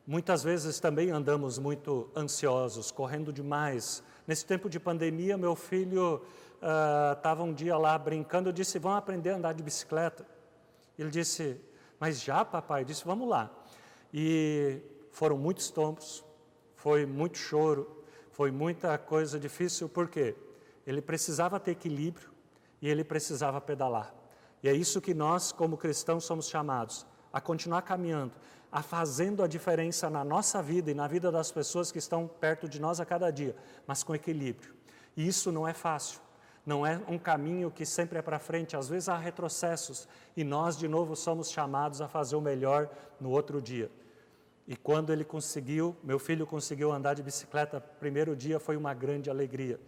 Muitas 0.10 0.42
vezes 0.42 0.80
também 0.80 1.12
andamos 1.12 1.60
muito 1.60 2.10
ansiosos, 2.16 2.92
correndo 2.92 3.34
demais. 3.34 4.02
Nesse 4.26 4.46
tempo 4.46 4.70
de 4.70 4.80
pandemia, 4.80 5.38
meu 5.38 5.54
filho 5.54 6.24
estava 7.14 7.44
uh, 7.44 7.46
um 7.46 7.54
dia 7.54 7.78
lá 7.78 7.98
brincando, 7.98 8.48
eu 8.48 8.54
disse, 8.54 8.80
vamos 8.80 9.00
aprender 9.00 9.32
a 9.32 9.36
andar 9.36 9.54
de 9.54 9.62
bicicleta. 9.62 10.26
Ele 10.98 11.10
disse, 11.10 11.60
mas 12.00 12.22
já 12.22 12.46
papai? 12.46 12.84
Eu 12.84 12.86
disse, 12.86 13.04
vamos 13.04 13.28
lá. 13.28 13.52
E 14.14 14.82
foram 15.12 15.38
muitos 15.38 15.70
tombos, 15.70 16.24
foi 16.78 17.06
muito 17.06 17.38
choro, 17.38 18.06
foi 18.32 18.50
muita 18.50 18.98
coisa 18.98 19.38
difícil, 19.38 19.90
por 19.90 20.08
quê? 20.08 20.38
Ele 20.86 21.02
precisava 21.02 21.60
ter 21.60 21.72
equilíbrio 21.72 22.30
e 22.82 22.88
ele 22.88 23.04
precisava 23.04 23.60
pedalar. 23.60 24.16
E 24.64 24.70
é 24.70 24.74
isso 24.74 25.02
que 25.02 25.14
nós, 25.14 25.52
como 25.52 25.76
cristãos, 25.76 26.24
somos 26.24 26.48
chamados 26.48 27.06
a 27.34 27.42
continuar 27.42 27.82
caminhando, 27.82 28.34
a 28.72 28.82
fazendo 28.82 29.44
a 29.44 29.48
diferença 29.48 30.10
na 30.10 30.24
nossa 30.24 30.62
vida 30.62 30.92
e 30.92 30.94
na 30.94 31.08
vida 31.08 31.32
das 31.32 31.52
pessoas 31.52 31.92
que 31.92 31.98
estão 31.98 32.28
perto 32.28 32.68
de 32.68 32.80
nós 32.80 33.00
a 33.00 33.06
cada 33.06 33.32
dia, 33.32 33.56
mas 33.86 34.04
com 34.04 34.14
equilíbrio. 34.14 34.74
E 35.16 35.28
isso 35.28 35.52
não 35.52 35.68
é 35.68 35.74
fácil. 35.74 36.20
Não 36.66 36.86
é 36.86 37.02
um 37.08 37.18
caminho 37.18 37.72
que 37.72 37.86
sempre 37.86 38.20
é 38.20 38.22
para 38.22 38.40
frente, 38.40 38.76
às 38.76 38.90
vezes 38.90 39.08
há 39.08 39.18
retrocessos 39.18 40.06
e 40.36 40.44
nós 40.44 40.78
de 40.78 40.86
novo 40.86 41.16
somos 41.16 41.50
chamados 41.50 42.02
a 42.02 42.10
fazer 42.10 42.36
o 42.36 42.42
melhor 42.42 42.90
no 43.22 43.30
outro 43.30 43.62
dia. 43.62 43.90
E 44.68 44.76
quando 44.76 45.14
ele 45.14 45.24
conseguiu, 45.24 45.96
meu 46.04 46.20
filho 46.20 46.46
conseguiu 46.46 46.92
andar 46.92 47.14
de 47.14 47.24
bicicleta, 47.24 47.80
primeiro 47.80 48.36
dia 48.36 48.60
foi 48.60 48.76
uma 48.76 48.94
grande 48.94 49.30
alegria. 49.30 49.80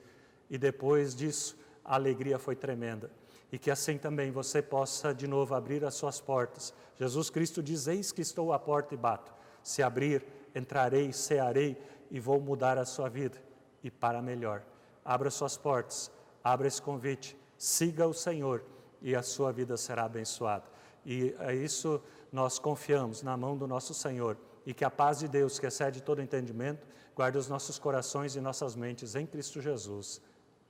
E 0.49 0.57
depois 0.57 1.13
disso, 1.13 1.57
a 1.83 1.95
alegria 1.95 2.39
foi 2.39 2.55
tremenda 2.55 3.11
e 3.51 3.57
que 3.57 3.71
assim 3.71 3.97
também 3.97 4.31
você 4.31 4.61
possa 4.61 5.13
de 5.13 5.27
novo 5.27 5.55
abrir 5.55 5.83
as 5.83 5.95
suas 5.95 6.19
portas. 6.21 6.73
Jesus 6.97 7.29
Cristo 7.29 7.63
diz: 7.63 7.87
Eis 7.87 8.11
que 8.11 8.21
estou 8.21 8.53
à 8.53 8.59
porta 8.59 8.93
e 8.93 8.97
bato. 8.97 9.33
Se 9.63 9.81
abrir, 9.81 10.25
entrarei, 10.55 11.11
cearei 11.11 11.77
e 12.09 12.19
vou 12.19 12.39
mudar 12.39 12.77
a 12.77 12.85
sua 12.85 13.09
vida 13.09 13.41
e 13.83 13.89
para 13.89 14.21
melhor. 14.21 14.63
Abra 15.03 15.29
suas 15.29 15.57
portas, 15.57 16.11
abra 16.43 16.67
esse 16.67 16.81
convite, 16.81 17.37
siga 17.57 18.07
o 18.07 18.13
Senhor 18.13 18.63
e 19.01 19.15
a 19.15 19.23
sua 19.23 19.51
vida 19.51 19.77
será 19.77 20.05
abençoada. 20.05 20.65
E 21.05 21.35
é 21.39 21.55
isso 21.55 22.01
nós 22.31 22.59
confiamos 22.59 23.23
na 23.23 23.35
mão 23.35 23.57
do 23.57 23.67
nosso 23.67 23.93
Senhor 23.93 24.37
e 24.65 24.73
que 24.73 24.85
a 24.85 24.91
paz 24.91 25.19
de 25.19 25.27
Deus, 25.27 25.57
que 25.57 25.65
excede 25.65 26.01
todo 26.01 26.21
entendimento, 26.21 26.87
guarde 27.15 27.37
os 27.37 27.47
nossos 27.47 27.79
corações 27.79 28.35
e 28.35 28.41
nossas 28.41 28.75
mentes 28.75 29.15
em 29.15 29.25
Cristo 29.25 29.61
Jesus. 29.61 30.21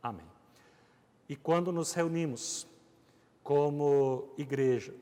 Amém. 0.02 0.39
E 1.30 1.36
quando 1.36 1.72
nos 1.72 1.94
reunimos 1.94 2.68
como 3.44 4.34
igreja, 4.36 4.94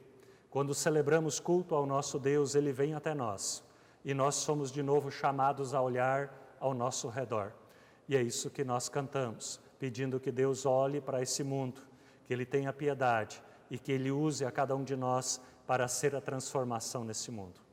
quando 0.49 0.73
celebramos 0.73 1.39
culto 1.39 1.73
ao 1.73 1.85
nosso 1.85 2.19
Deus, 2.19 2.53
ele 2.53 2.73
vem 2.73 2.93
até 2.93 3.15
nós 3.15 3.63
e 4.03 4.13
nós 4.13 4.35
somos 4.35 4.71
de 4.71 4.83
novo 4.83 5.09
chamados 5.09 5.73
a 5.73 5.81
olhar 5.81 6.55
ao 6.59 6.73
nosso 6.73 7.07
redor. 7.07 7.53
E 8.09 8.15
é 8.15 8.21
isso 8.21 8.49
que 8.49 8.63
nós 8.63 8.89
cantamos, 8.89 9.59
pedindo 9.79 10.19
que 10.19 10.31
Deus 10.31 10.65
olhe 10.65 10.99
para 10.99 11.21
esse 11.21 11.43
mundo, 11.43 11.81
que 12.25 12.33
Ele 12.33 12.45
tenha 12.45 12.73
piedade 12.73 13.41
e 13.69 13.77
que 13.77 13.91
Ele 13.91 14.11
use 14.11 14.45
a 14.45 14.51
cada 14.51 14.75
um 14.75 14.83
de 14.83 14.95
nós 14.95 15.41
para 15.65 15.87
ser 15.87 16.15
a 16.15 16.21
transformação 16.21 17.03
nesse 17.03 17.31
mundo. 17.31 17.66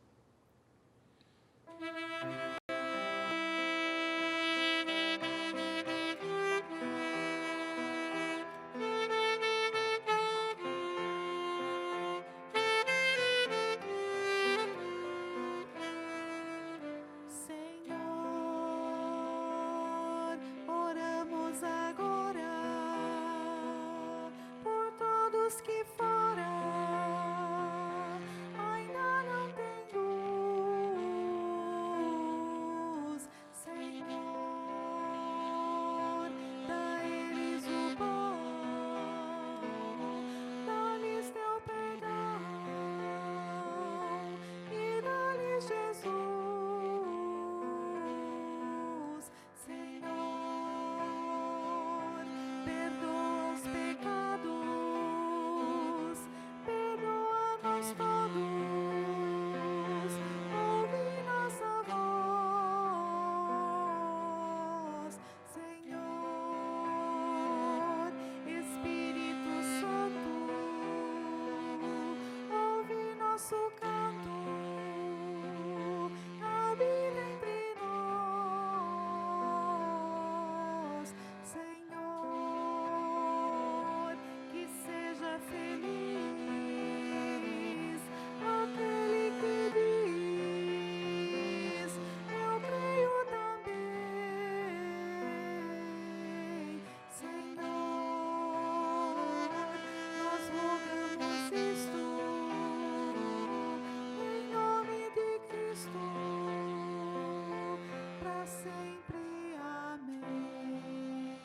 Sempre. 108.47 109.57
Amém. 109.59 111.39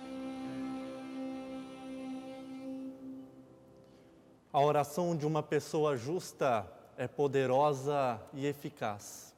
A 4.51 4.59
oração 4.59 5.15
de 5.15 5.25
uma 5.25 5.43
pessoa 5.43 5.95
justa 5.95 6.65
é 6.97 7.07
poderosa 7.07 8.21
e 8.33 8.45
eficaz. 8.45 9.33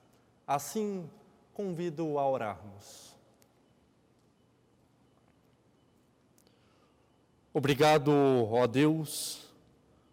Assim, 0.48 1.10
convido 1.54 2.18
a 2.18 2.28
orarmos. 2.28 3.16
Obrigado, 7.54 8.12
ó 8.50 8.66
Deus, 8.66 9.46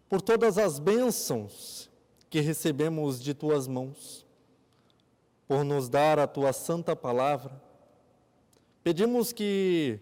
por 0.09 0.21
todas 0.21 0.57
as 0.57 0.77
bênçãos 0.77 1.89
que 2.29 2.41
recebemos 2.41 3.21
de 3.21 3.33
tuas 3.33 3.65
mãos, 3.65 4.25
por 5.49 5.65
nos 5.65 5.89
dar 5.89 6.19
a 6.19 6.27
tua 6.27 6.53
santa 6.53 6.95
palavra. 6.95 7.59
Pedimos 8.83 9.33
que 9.33 9.99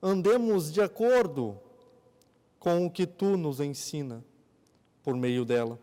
andemos 0.00 0.72
de 0.72 0.80
acordo 0.80 1.60
com 2.58 2.86
o 2.86 2.90
que 2.90 3.06
tu 3.06 3.36
nos 3.36 3.60
ensina 3.60 4.24
por 5.02 5.14
meio 5.14 5.44
dela. 5.44 5.78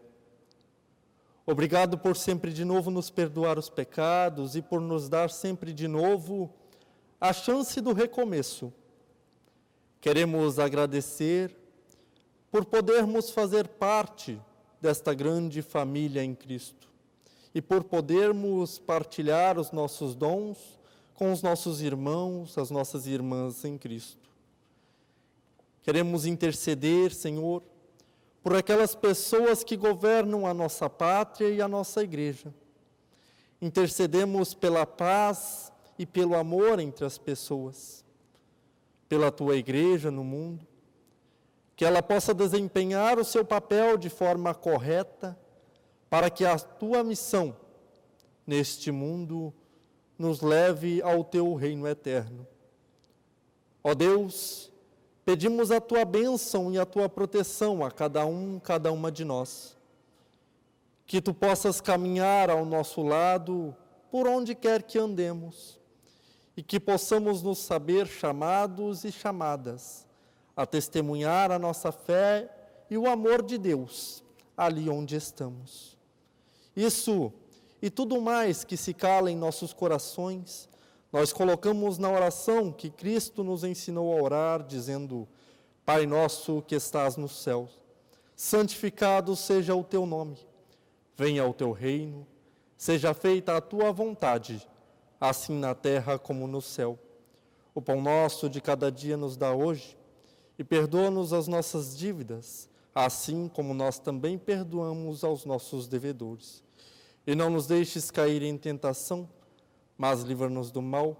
Obrigado 1.45 1.99
por 1.99 2.17
sempre 2.17 2.51
de 2.51 2.65
novo 2.65 2.89
nos 2.89 3.11
perdoar 3.11 3.59
os 3.59 3.69
pecados 3.69 4.55
e 4.55 4.61
por 4.63 4.81
nos 4.81 5.07
dar 5.07 5.29
sempre 5.29 5.71
de 5.71 5.87
novo 5.87 6.51
a 7.21 7.31
chance 7.33 7.79
do 7.79 7.93
recomeço. 7.93 8.73
Queremos 10.01 10.57
agradecer 10.57 11.55
por 12.49 12.65
podermos 12.65 13.29
fazer 13.29 13.67
parte 13.67 14.41
desta 14.81 15.13
grande 15.13 15.61
família 15.61 16.23
em 16.23 16.33
Cristo 16.33 16.86
e 17.57 17.61
por 17.61 17.85
podermos 17.85 18.77
partilhar 18.77 19.57
os 19.57 19.71
nossos 19.71 20.13
dons 20.13 20.79
com 21.15 21.31
os 21.31 21.41
nossos 21.41 21.81
irmãos, 21.81 22.55
as 22.55 22.69
nossas 22.69 23.07
irmãs 23.07 23.65
em 23.65 23.79
Cristo. 23.79 24.29
Queremos 25.81 26.27
interceder, 26.27 27.11
Senhor, 27.11 27.63
por 28.43 28.55
aquelas 28.55 28.93
pessoas 28.93 29.63
que 29.63 29.75
governam 29.75 30.45
a 30.45 30.53
nossa 30.53 30.87
pátria 30.87 31.49
e 31.49 31.59
a 31.59 31.67
nossa 31.67 32.03
igreja. 32.03 32.53
Intercedemos 33.59 34.53
pela 34.53 34.85
paz 34.85 35.71
e 35.97 36.05
pelo 36.05 36.35
amor 36.35 36.79
entre 36.79 37.05
as 37.05 37.17
pessoas, 37.17 38.05
pela 39.09 39.31
tua 39.31 39.55
igreja 39.55 40.11
no 40.11 40.23
mundo, 40.23 40.63
que 41.75 41.83
ela 41.83 42.03
possa 42.03 42.35
desempenhar 42.35 43.17
o 43.17 43.25
seu 43.25 43.43
papel 43.43 43.97
de 43.97 44.11
forma 44.11 44.53
correta, 44.53 45.35
para 46.09 46.29
que 46.29 46.45
a 46.45 46.57
tua 46.57 47.03
missão 47.03 47.55
neste 48.45 48.91
mundo 48.91 49.53
nos 50.17 50.41
leve 50.41 51.01
ao 51.01 51.23
teu 51.23 51.53
reino 51.53 51.87
eterno. 51.87 52.47
Ó 53.83 53.93
Deus, 53.93 54.71
Pedimos 55.27 55.71
a 55.71 55.81
tua 55.81 56.05
bênção 56.05 56.71
e 56.71 56.79
a 56.79 56.85
tua 56.85 57.09
proteção 57.09 57.83
a 57.83 57.91
cada 57.91 58.25
um, 58.25 58.61
cada 58.61 58.93
uma 58.93 59.11
de 59.11 59.25
nós. 59.25 59.75
Que 61.05 61.21
tu 61.21 61.33
possas 61.33 61.81
caminhar 61.81 62.49
ao 62.49 62.63
nosso 62.63 63.01
lado 63.01 63.75
por 64.09 64.25
onde 64.25 64.55
quer 64.55 64.83
que 64.83 64.97
andemos 64.97 65.81
e 66.55 66.63
que 66.63 66.79
possamos 66.79 67.41
nos 67.41 67.57
saber 67.57 68.07
chamados 68.07 69.03
e 69.03 69.11
chamadas 69.11 70.07
a 70.55 70.65
testemunhar 70.65 71.51
a 71.51 71.59
nossa 71.59 71.91
fé 71.91 72.49
e 72.89 72.97
o 72.97 73.05
amor 73.05 73.43
de 73.43 73.57
Deus 73.57 74.23
ali 74.55 74.89
onde 74.89 75.17
estamos. 75.17 75.96
Isso 76.77 77.33
e 77.81 77.89
tudo 77.89 78.21
mais 78.21 78.63
que 78.63 78.77
se 78.77 78.93
cala 78.93 79.29
em 79.29 79.35
nossos 79.35 79.73
corações 79.73 80.69
nós 81.11 81.31
colocamos 81.31 81.97
na 81.97 82.11
oração 82.11 82.71
que 82.71 82.89
Cristo 82.89 83.43
nos 83.43 83.63
ensinou 83.63 84.15
a 84.15 84.21
orar, 84.21 84.63
dizendo: 84.63 85.27
Pai 85.85 86.05
nosso 86.05 86.61
que 86.61 86.75
estás 86.75 87.15
nos 87.15 87.41
céus, 87.41 87.71
santificado 88.35 89.35
seja 89.35 89.73
o 89.73 89.83
teu 89.83 90.05
nome, 90.05 90.37
venha 91.15 91.47
o 91.47 91.53
teu 91.53 91.71
reino, 91.71 92.27
seja 92.77 93.13
feita 93.13 93.55
a 93.55 93.61
tua 93.61 93.91
vontade, 93.91 94.67
assim 95.19 95.57
na 95.57 95.73
terra 95.73 96.19
como 96.19 96.45
no 96.45 96.61
céu. 96.61 96.99
O 97.73 97.81
pão 97.81 98.01
nosso 98.01 98.49
de 98.49 98.59
cada 98.59 98.91
dia 98.91 99.15
nos 99.15 99.37
dá 99.37 99.53
hoje, 99.53 99.97
e 100.59 100.63
perdoa-nos 100.63 101.31
as 101.31 101.47
nossas 101.47 101.97
dívidas, 101.97 102.69
assim 102.93 103.47
como 103.47 103.73
nós 103.73 103.97
também 103.97 104.37
perdoamos 104.37 105.23
aos 105.23 105.45
nossos 105.45 105.87
devedores. 105.87 106.66
E 107.27 107.35
não 107.35 107.49
nos 107.49 107.67
deixes 107.67 108.09
cair 108.09 108.41
em 108.41 108.57
tentação, 108.57 109.29
mas 109.97 110.21
livra-nos 110.21 110.71
do 110.71 110.81
mal, 110.81 111.17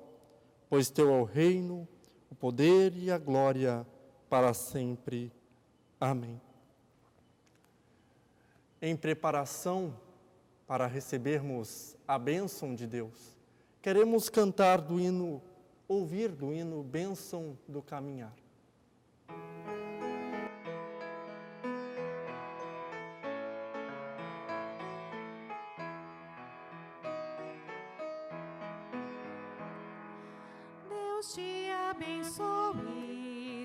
pois 0.70 0.90
teu 0.90 1.10
é 1.14 1.20
o 1.20 1.26
reino, 1.26 1.86
o 2.32 2.36
poder 2.36 2.96
e 2.96 3.12
a 3.12 3.18
glória 3.18 3.86
para 4.30 4.54
sempre. 4.54 5.34
Amém. 6.00 6.40
Em 8.82 8.96
preparação 8.96 9.94
para 10.66 10.88
recebermos 10.88 11.98
a 12.08 12.18
bênção 12.18 12.74
de 12.74 12.88
Deus, 12.88 13.38
queremos 13.82 14.30
cantar 14.30 14.80
do 14.80 15.02
hino, 15.02 15.42
ouvir 15.90 16.30
do 16.30 16.54
hino 16.54 16.84
Bênção 16.84 17.58
do 17.68 17.82
Caminhar. 17.82 18.47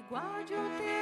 Guarde 0.09 0.55
o 0.55 0.79
teu 0.79 1.02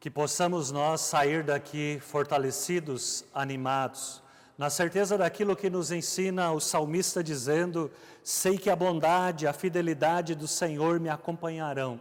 Que 0.00 0.10
possamos 0.10 0.72
nós 0.72 1.02
sair 1.02 1.44
daqui 1.44 2.00
fortalecidos, 2.00 3.24
animados 3.32 4.20
na 4.60 4.68
certeza 4.68 5.16
daquilo 5.16 5.56
que 5.56 5.70
nos 5.70 5.90
ensina 5.90 6.52
o 6.52 6.60
salmista 6.60 7.24
dizendo: 7.24 7.90
Sei 8.22 8.58
que 8.58 8.68
a 8.68 8.76
bondade, 8.76 9.46
a 9.46 9.54
fidelidade 9.54 10.34
do 10.34 10.46
Senhor 10.46 11.00
me 11.00 11.08
acompanharão 11.08 11.98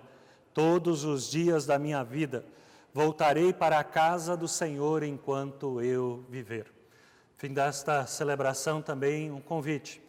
todos 0.54 1.06
os 1.06 1.32
dias 1.32 1.66
da 1.66 1.80
minha 1.80 2.04
vida. 2.04 2.44
Voltarei 2.94 3.54
para 3.54 3.80
a 3.80 3.84
casa 3.86 4.36
do 4.36 4.46
Senhor 4.46 5.04
enquanto 5.04 5.80
eu 5.80 6.26
viver. 6.28 6.66
Fim 7.38 7.54
desta 7.54 8.06
celebração 8.06 8.82
também 8.82 9.32
um 9.32 9.40
convite. 9.40 10.02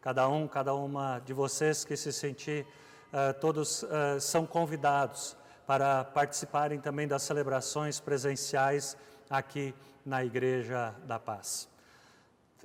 Cada 0.00 0.28
um, 0.28 0.46
cada 0.46 0.72
uma 0.76 1.18
de 1.18 1.32
vocês 1.32 1.84
que 1.84 1.96
se 1.96 2.12
sentir, 2.12 2.64
uh, 3.12 3.34
todos 3.40 3.82
uh, 3.82 4.20
são 4.20 4.46
convidados 4.46 5.36
para 5.66 6.04
participarem 6.04 6.80
também 6.80 7.08
das 7.08 7.22
celebrações 7.22 8.00
presenciais 8.00 8.96
aqui 9.28 9.74
na 10.04 10.24
Igreja 10.24 10.94
da 11.06 11.18
Paz 11.18 11.68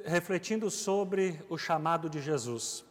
refletindo 0.06 0.70
sobre 0.70 1.40
o 1.50 1.58
chamado 1.58 2.10
de 2.10 2.22
Jesus. 2.22 2.84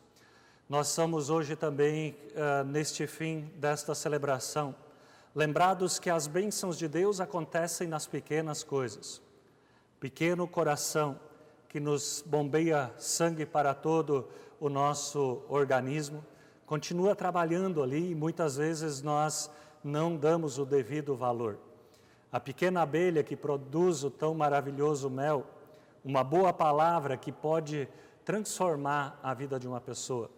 Nós 0.69 0.89
somos 0.89 1.31
hoje 1.31 1.57
também, 1.57 2.17
uh, 2.33 2.65
neste 2.65 3.07
fim 3.07 3.51
desta 3.57 3.95
celebração, 3.95 4.75
lembrados 5.35 5.99
que 5.99 6.11
as 6.11 6.27
bênçãos 6.27 6.79
de 6.79 6.87
Deus 6.87 7.21
acontecem 7.21 7.89
nas 7.89 8.07
pequenas 8.07 8.63
coisas. 8.63 9.21
Pequeno 9.99 10.47
coração 10.47 11.19
que 11.69 11.81
nos 11.81 12.23
bombeia 12.27 12.93
sangue 12.99 13.47
para 13.47 13.75
todo 13.75 14.29
o 14.59 14.69
nosso 14.69 15.43
organismo, 15.49 16.25
continua 16.67 17.15
trabalhando 17.15 17.83
ali 17.83 18.11
e 18.11 18.15
muitas 18.15 18.57
vezes 18.57 19.03
nós 19.03 19.51
não 19.83 20.17
damos 20.17 20.59
o 20.59 20.65
devido 20.65 21.15
valor. 21.15 21.59
A 22.31 22.39
pequena 22.39 22.83
abelha 22.83 23.23
que 23.23 23.37
produz 23.37 24.05
o 24.05 24.11
tão 24.11 24.35
maravilhoso 24.35 25.11
mel, 25.11 25.45
uma 26.05 26.23
boa 26.23 26.53
palavra 26.53 27.17
que 27.17 27.33
pode 27.33 27.89
transformar 28.25 29.19
a 29.23 29.35
vida 29.35 29.59
de 29.59 29.67
uma 29.67 29.81
pessoa. 29.81 30.31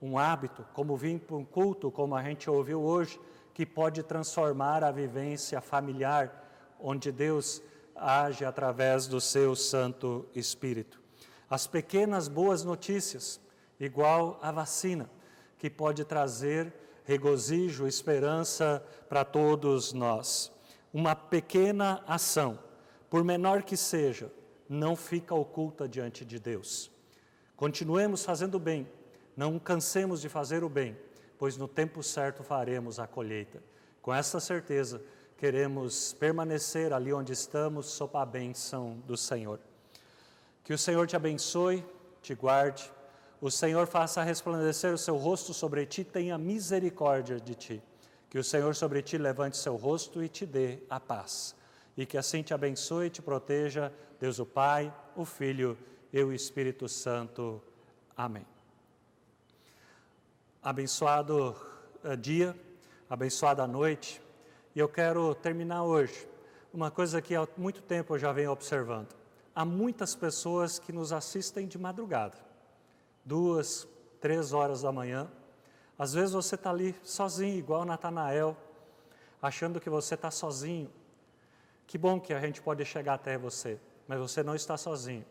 Um 0.00 0.16
hábito, 0.16 0.64
como 0.72 0.96
vir 0.96 1.18
para 1.20 1.36
um 1.36 1.44
culto, 1.44 1.90
como 1.90 2.14
a 2.14 2.22
gente 2.22 2.48
ouviu 2.48 2.80
hoje, 2.80 3.20
que 3.52 3.66
pode 3.66 4.02
transformar 4.02 4.84
a 4.84 4.90
vivência 4.90 5.60
familiar, 5.60 6.48
onde 6.78 7.10
Deus 7.10 7.62
age 7.94 8.44
através 8.44 9.06
do 9.06 9.20
seu 9.20 9.54
Santo 9.54 10.26
Espírito. 10.34 11.00
As 11.50 11.66
pequenas 11.66 12.28
boas 12.28 12.64
notícias, 12.64 13.40
igual 13.78 14.38
a 14.40 14.52
vacina, 14.52 15.10
que 15.58 15.68
pode 15.68 16.04
trazer 16.04 16.72
regozijo, 17.04 17.86
esperança 17.86 18.84
para 19.08 19.24
todos 19.24 19.92
nós. 19.92 20.52
Uma 20.92 21.14
pequena 21.14 22.02
ação, 22.06 22.58
por 23.08 23.24
menor 23.24 23.62
que 23.62 23.76
seja, 23.76 24.30
não 24.68 24.94
fica 24.94 25.34
oculta 25.34 25.88
diante 25.88 26.24
de 26.24 26.38
Deus. 26.38 26.90
Continuemos 27.56 28.24
fazendo 28.24 28.54
o 28.54 28.60
bem, 28.60 28.88
não 29.36 29.58
cansemos 29.58 30.20
de 30.20 30.28
fazer 30.28 30.62
o 30.64 30.68
bem, 30.68 30.96
pois 31.38 31.56
no 31.56 31.66
tempo 31.66 32.02
certo 32.02 32.42
faremos 32.42 32.98
a 32.98 33.06
colheita. 33.06 33.62
Com 34.00 34.14
essa 34.14 34.40
certeza, 34.40 35.02
queremos 35.36 36.12
permanecer 36.12 36.92
ali 36.92 37.12
onde 37.12 37.32
estamos, 37.32 37.86
sob 37.86 38.16
a 38.16 38.24
bênção 38.24 39.02
do 39.06 39.16
Senhor. 39.16 39.58
Que 40.62 40.72
o 40.72 40.78
Senhor 40.78 41.06
te 41.06 41.16
abençoe, 41.16 41.84
te 42.22 42.34
guarde, 42.34 42.90
o 43.40 43.50
Senhor 43.50 43.86
faça 43.86 44.22
resplandecer 44.22 44.92
o 44.92 44.98
seu 44.98 45.16
rosto 45.16 45.54
sobre 45.54 45.86
ti, 45.86 46.04
tenha 46.04 46.36
misericórdia 46.36 47.40
de 47.40 47.54
ti. 47.54 47.82
Que 48.28 48.38
o 48.38 48.44
Senhor 48.44 48.74
sobre 48.76 49.02
ti 49.02 49.16
levante 49.16 49.56
seu 49.56 49.76
rosto 49.76 50.22
e 50.22 50.28
te 50.28 50.44
dê 50.44 50.78
a 50.90 51.00
paz. 51.00 51.54
E 51.96 52.04
que 52.04 52.18
assim 52.18 52.42
te 52.42 52.52
abençoe 52.52 53.06
e 53.06 53.10
te 53.10 53.22
proteja, 53.22 53.92
Deus 54.20 54.38
o 54.38 54.46
Pai, 54.46 54.94
o 55.16 55.24
Filho 55.24 55.76
e 56.12 56.22
o 56.22 56.32
Espírito 56.32 56.88
Santo. 56.88 57.62
Amém. 58.16 58.46
Abençoado 60.62 61.56
uh, 62.04 62.16
dia, 62.16 62.54
abençoada 63.08 63.66
noite. 63.66 64.20
E 64.74 64.78
eu 64.78 64.88
quero 64.88 65.34
terminar 65.34 65.84
hoje 65.84 66.28
uma 66.72 66.90
coisa 66.90 67.20
que 67.20 67.34
há 67.34 67.48
muito 67.56 67.80
tempo 67.82 68.14
eu 68.14 68.18
já 68.18 68.32
venho 68.32 68.52
observando. 68.52 69.16
Há 69.54 69.64
muitas 69.64 70.14
pessoas 70.14 70.78
que 70.78 70.92
nos 70.92 71.12
assistem 71.12 71.66
de 71.66 71.78
madrugada, 71.78 72.36
duas, 73.24 73.86
três 74.20 74.52
horas 74.52 74.82
da 74.82 74.92
manhã. 74.92 75.30
Às 75.98 76.14
vezes 76.14 76.32
você 76.32 76.54
está 76.54 76.70
ali 76.70 76.94
sozinho, 77.02 77.58
igual 77.58 77.84
Natanael, 77.84 78.56
achando 79.40 79.80
que 79.80 79.90
você 79.90 80.14
está 80.14 80.30
sozinho. 80.30 80.90
Que 81.86 81.98
bom 81.98 82.20
que 82.20 82.32
a 82.32 82.40
gente 82.40 82.62
pode 82.62 82.84
chegar 82.84 83.14
até 83.14 83.36
você, 83.36 83.78
mas 84.06 84.18
você 84.18 84.42
não 84.42 84.54
está 84.54 84.76
sozinho. 84.76 85.24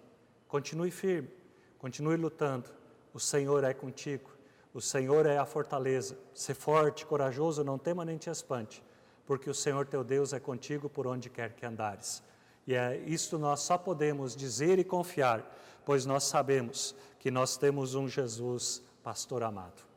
Continue 0.47 0.91
firme, 0.91 1.29
continue 1.77 2.17
lutando. 2.17 2.69
O 3.13 3.19
Senhor 3.19 3.63
é 3.63 3.73
contigo, 3.73 4.29
o 4.73 4.81
Senhor 4.81 5.25
é 5.25 5.37
a 5.37 5.45
fortaleza. 5.45 6.17
Ser 6.33 6.53
forte, 6.53 7.05
corajoso, 7.05 7.63
não 7.63 7.77
tema 7.77 8.05
nem 8.05 8.17
te 8.17 8.29
espante 8.29 8.83
porque 9.29 9.47
o 9.47 9.53
Senhor 9.53 9.85
teu 9.85 10.03
Deus 10.03 10.33
é 10.33 10.39
contigo 10.39 10.89
por 10.89 11.05
onde 11.05 11.29
quer 11.29 11.53
que 11.53 11.63
andares. 11.63 12.23
E 12.69 12.75
é 12.75 13.01
isto 13.07 13.39
nós 13.39 13.61
só 13.61 13.79
podemos 13.79 14.35
dizer 14.35 14.77
e 14.77 14.83
confiar, 14.83 15.57
pois 15.83 16.05
nós 16.05 16.25
sabemos 16.25 16.93
que 17.17 17.31
nós 17.31 17.57
temos 17.57 17.95
um 17.95 18.07
Jesus 18.07 18.83
pastor 19.01 19.41
amado. 19.41 19.88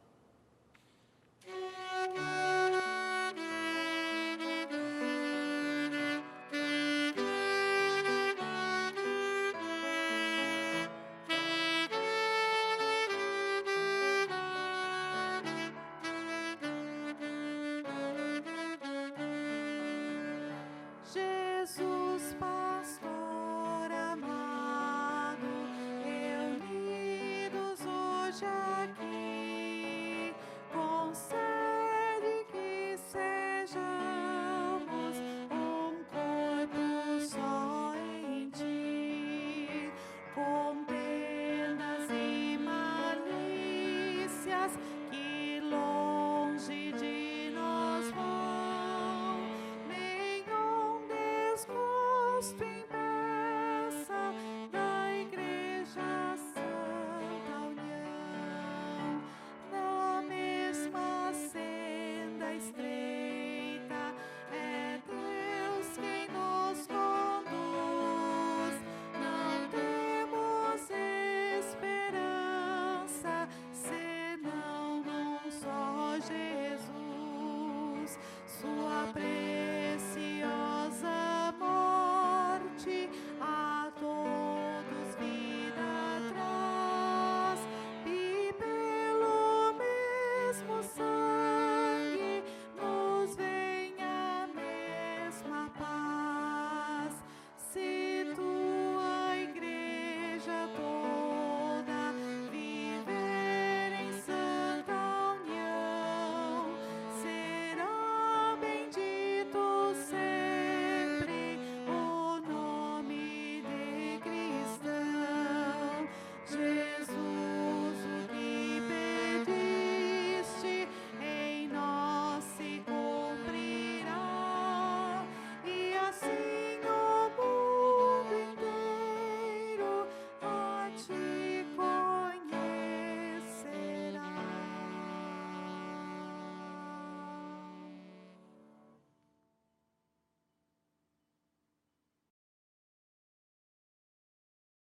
Stream 52.42 52.91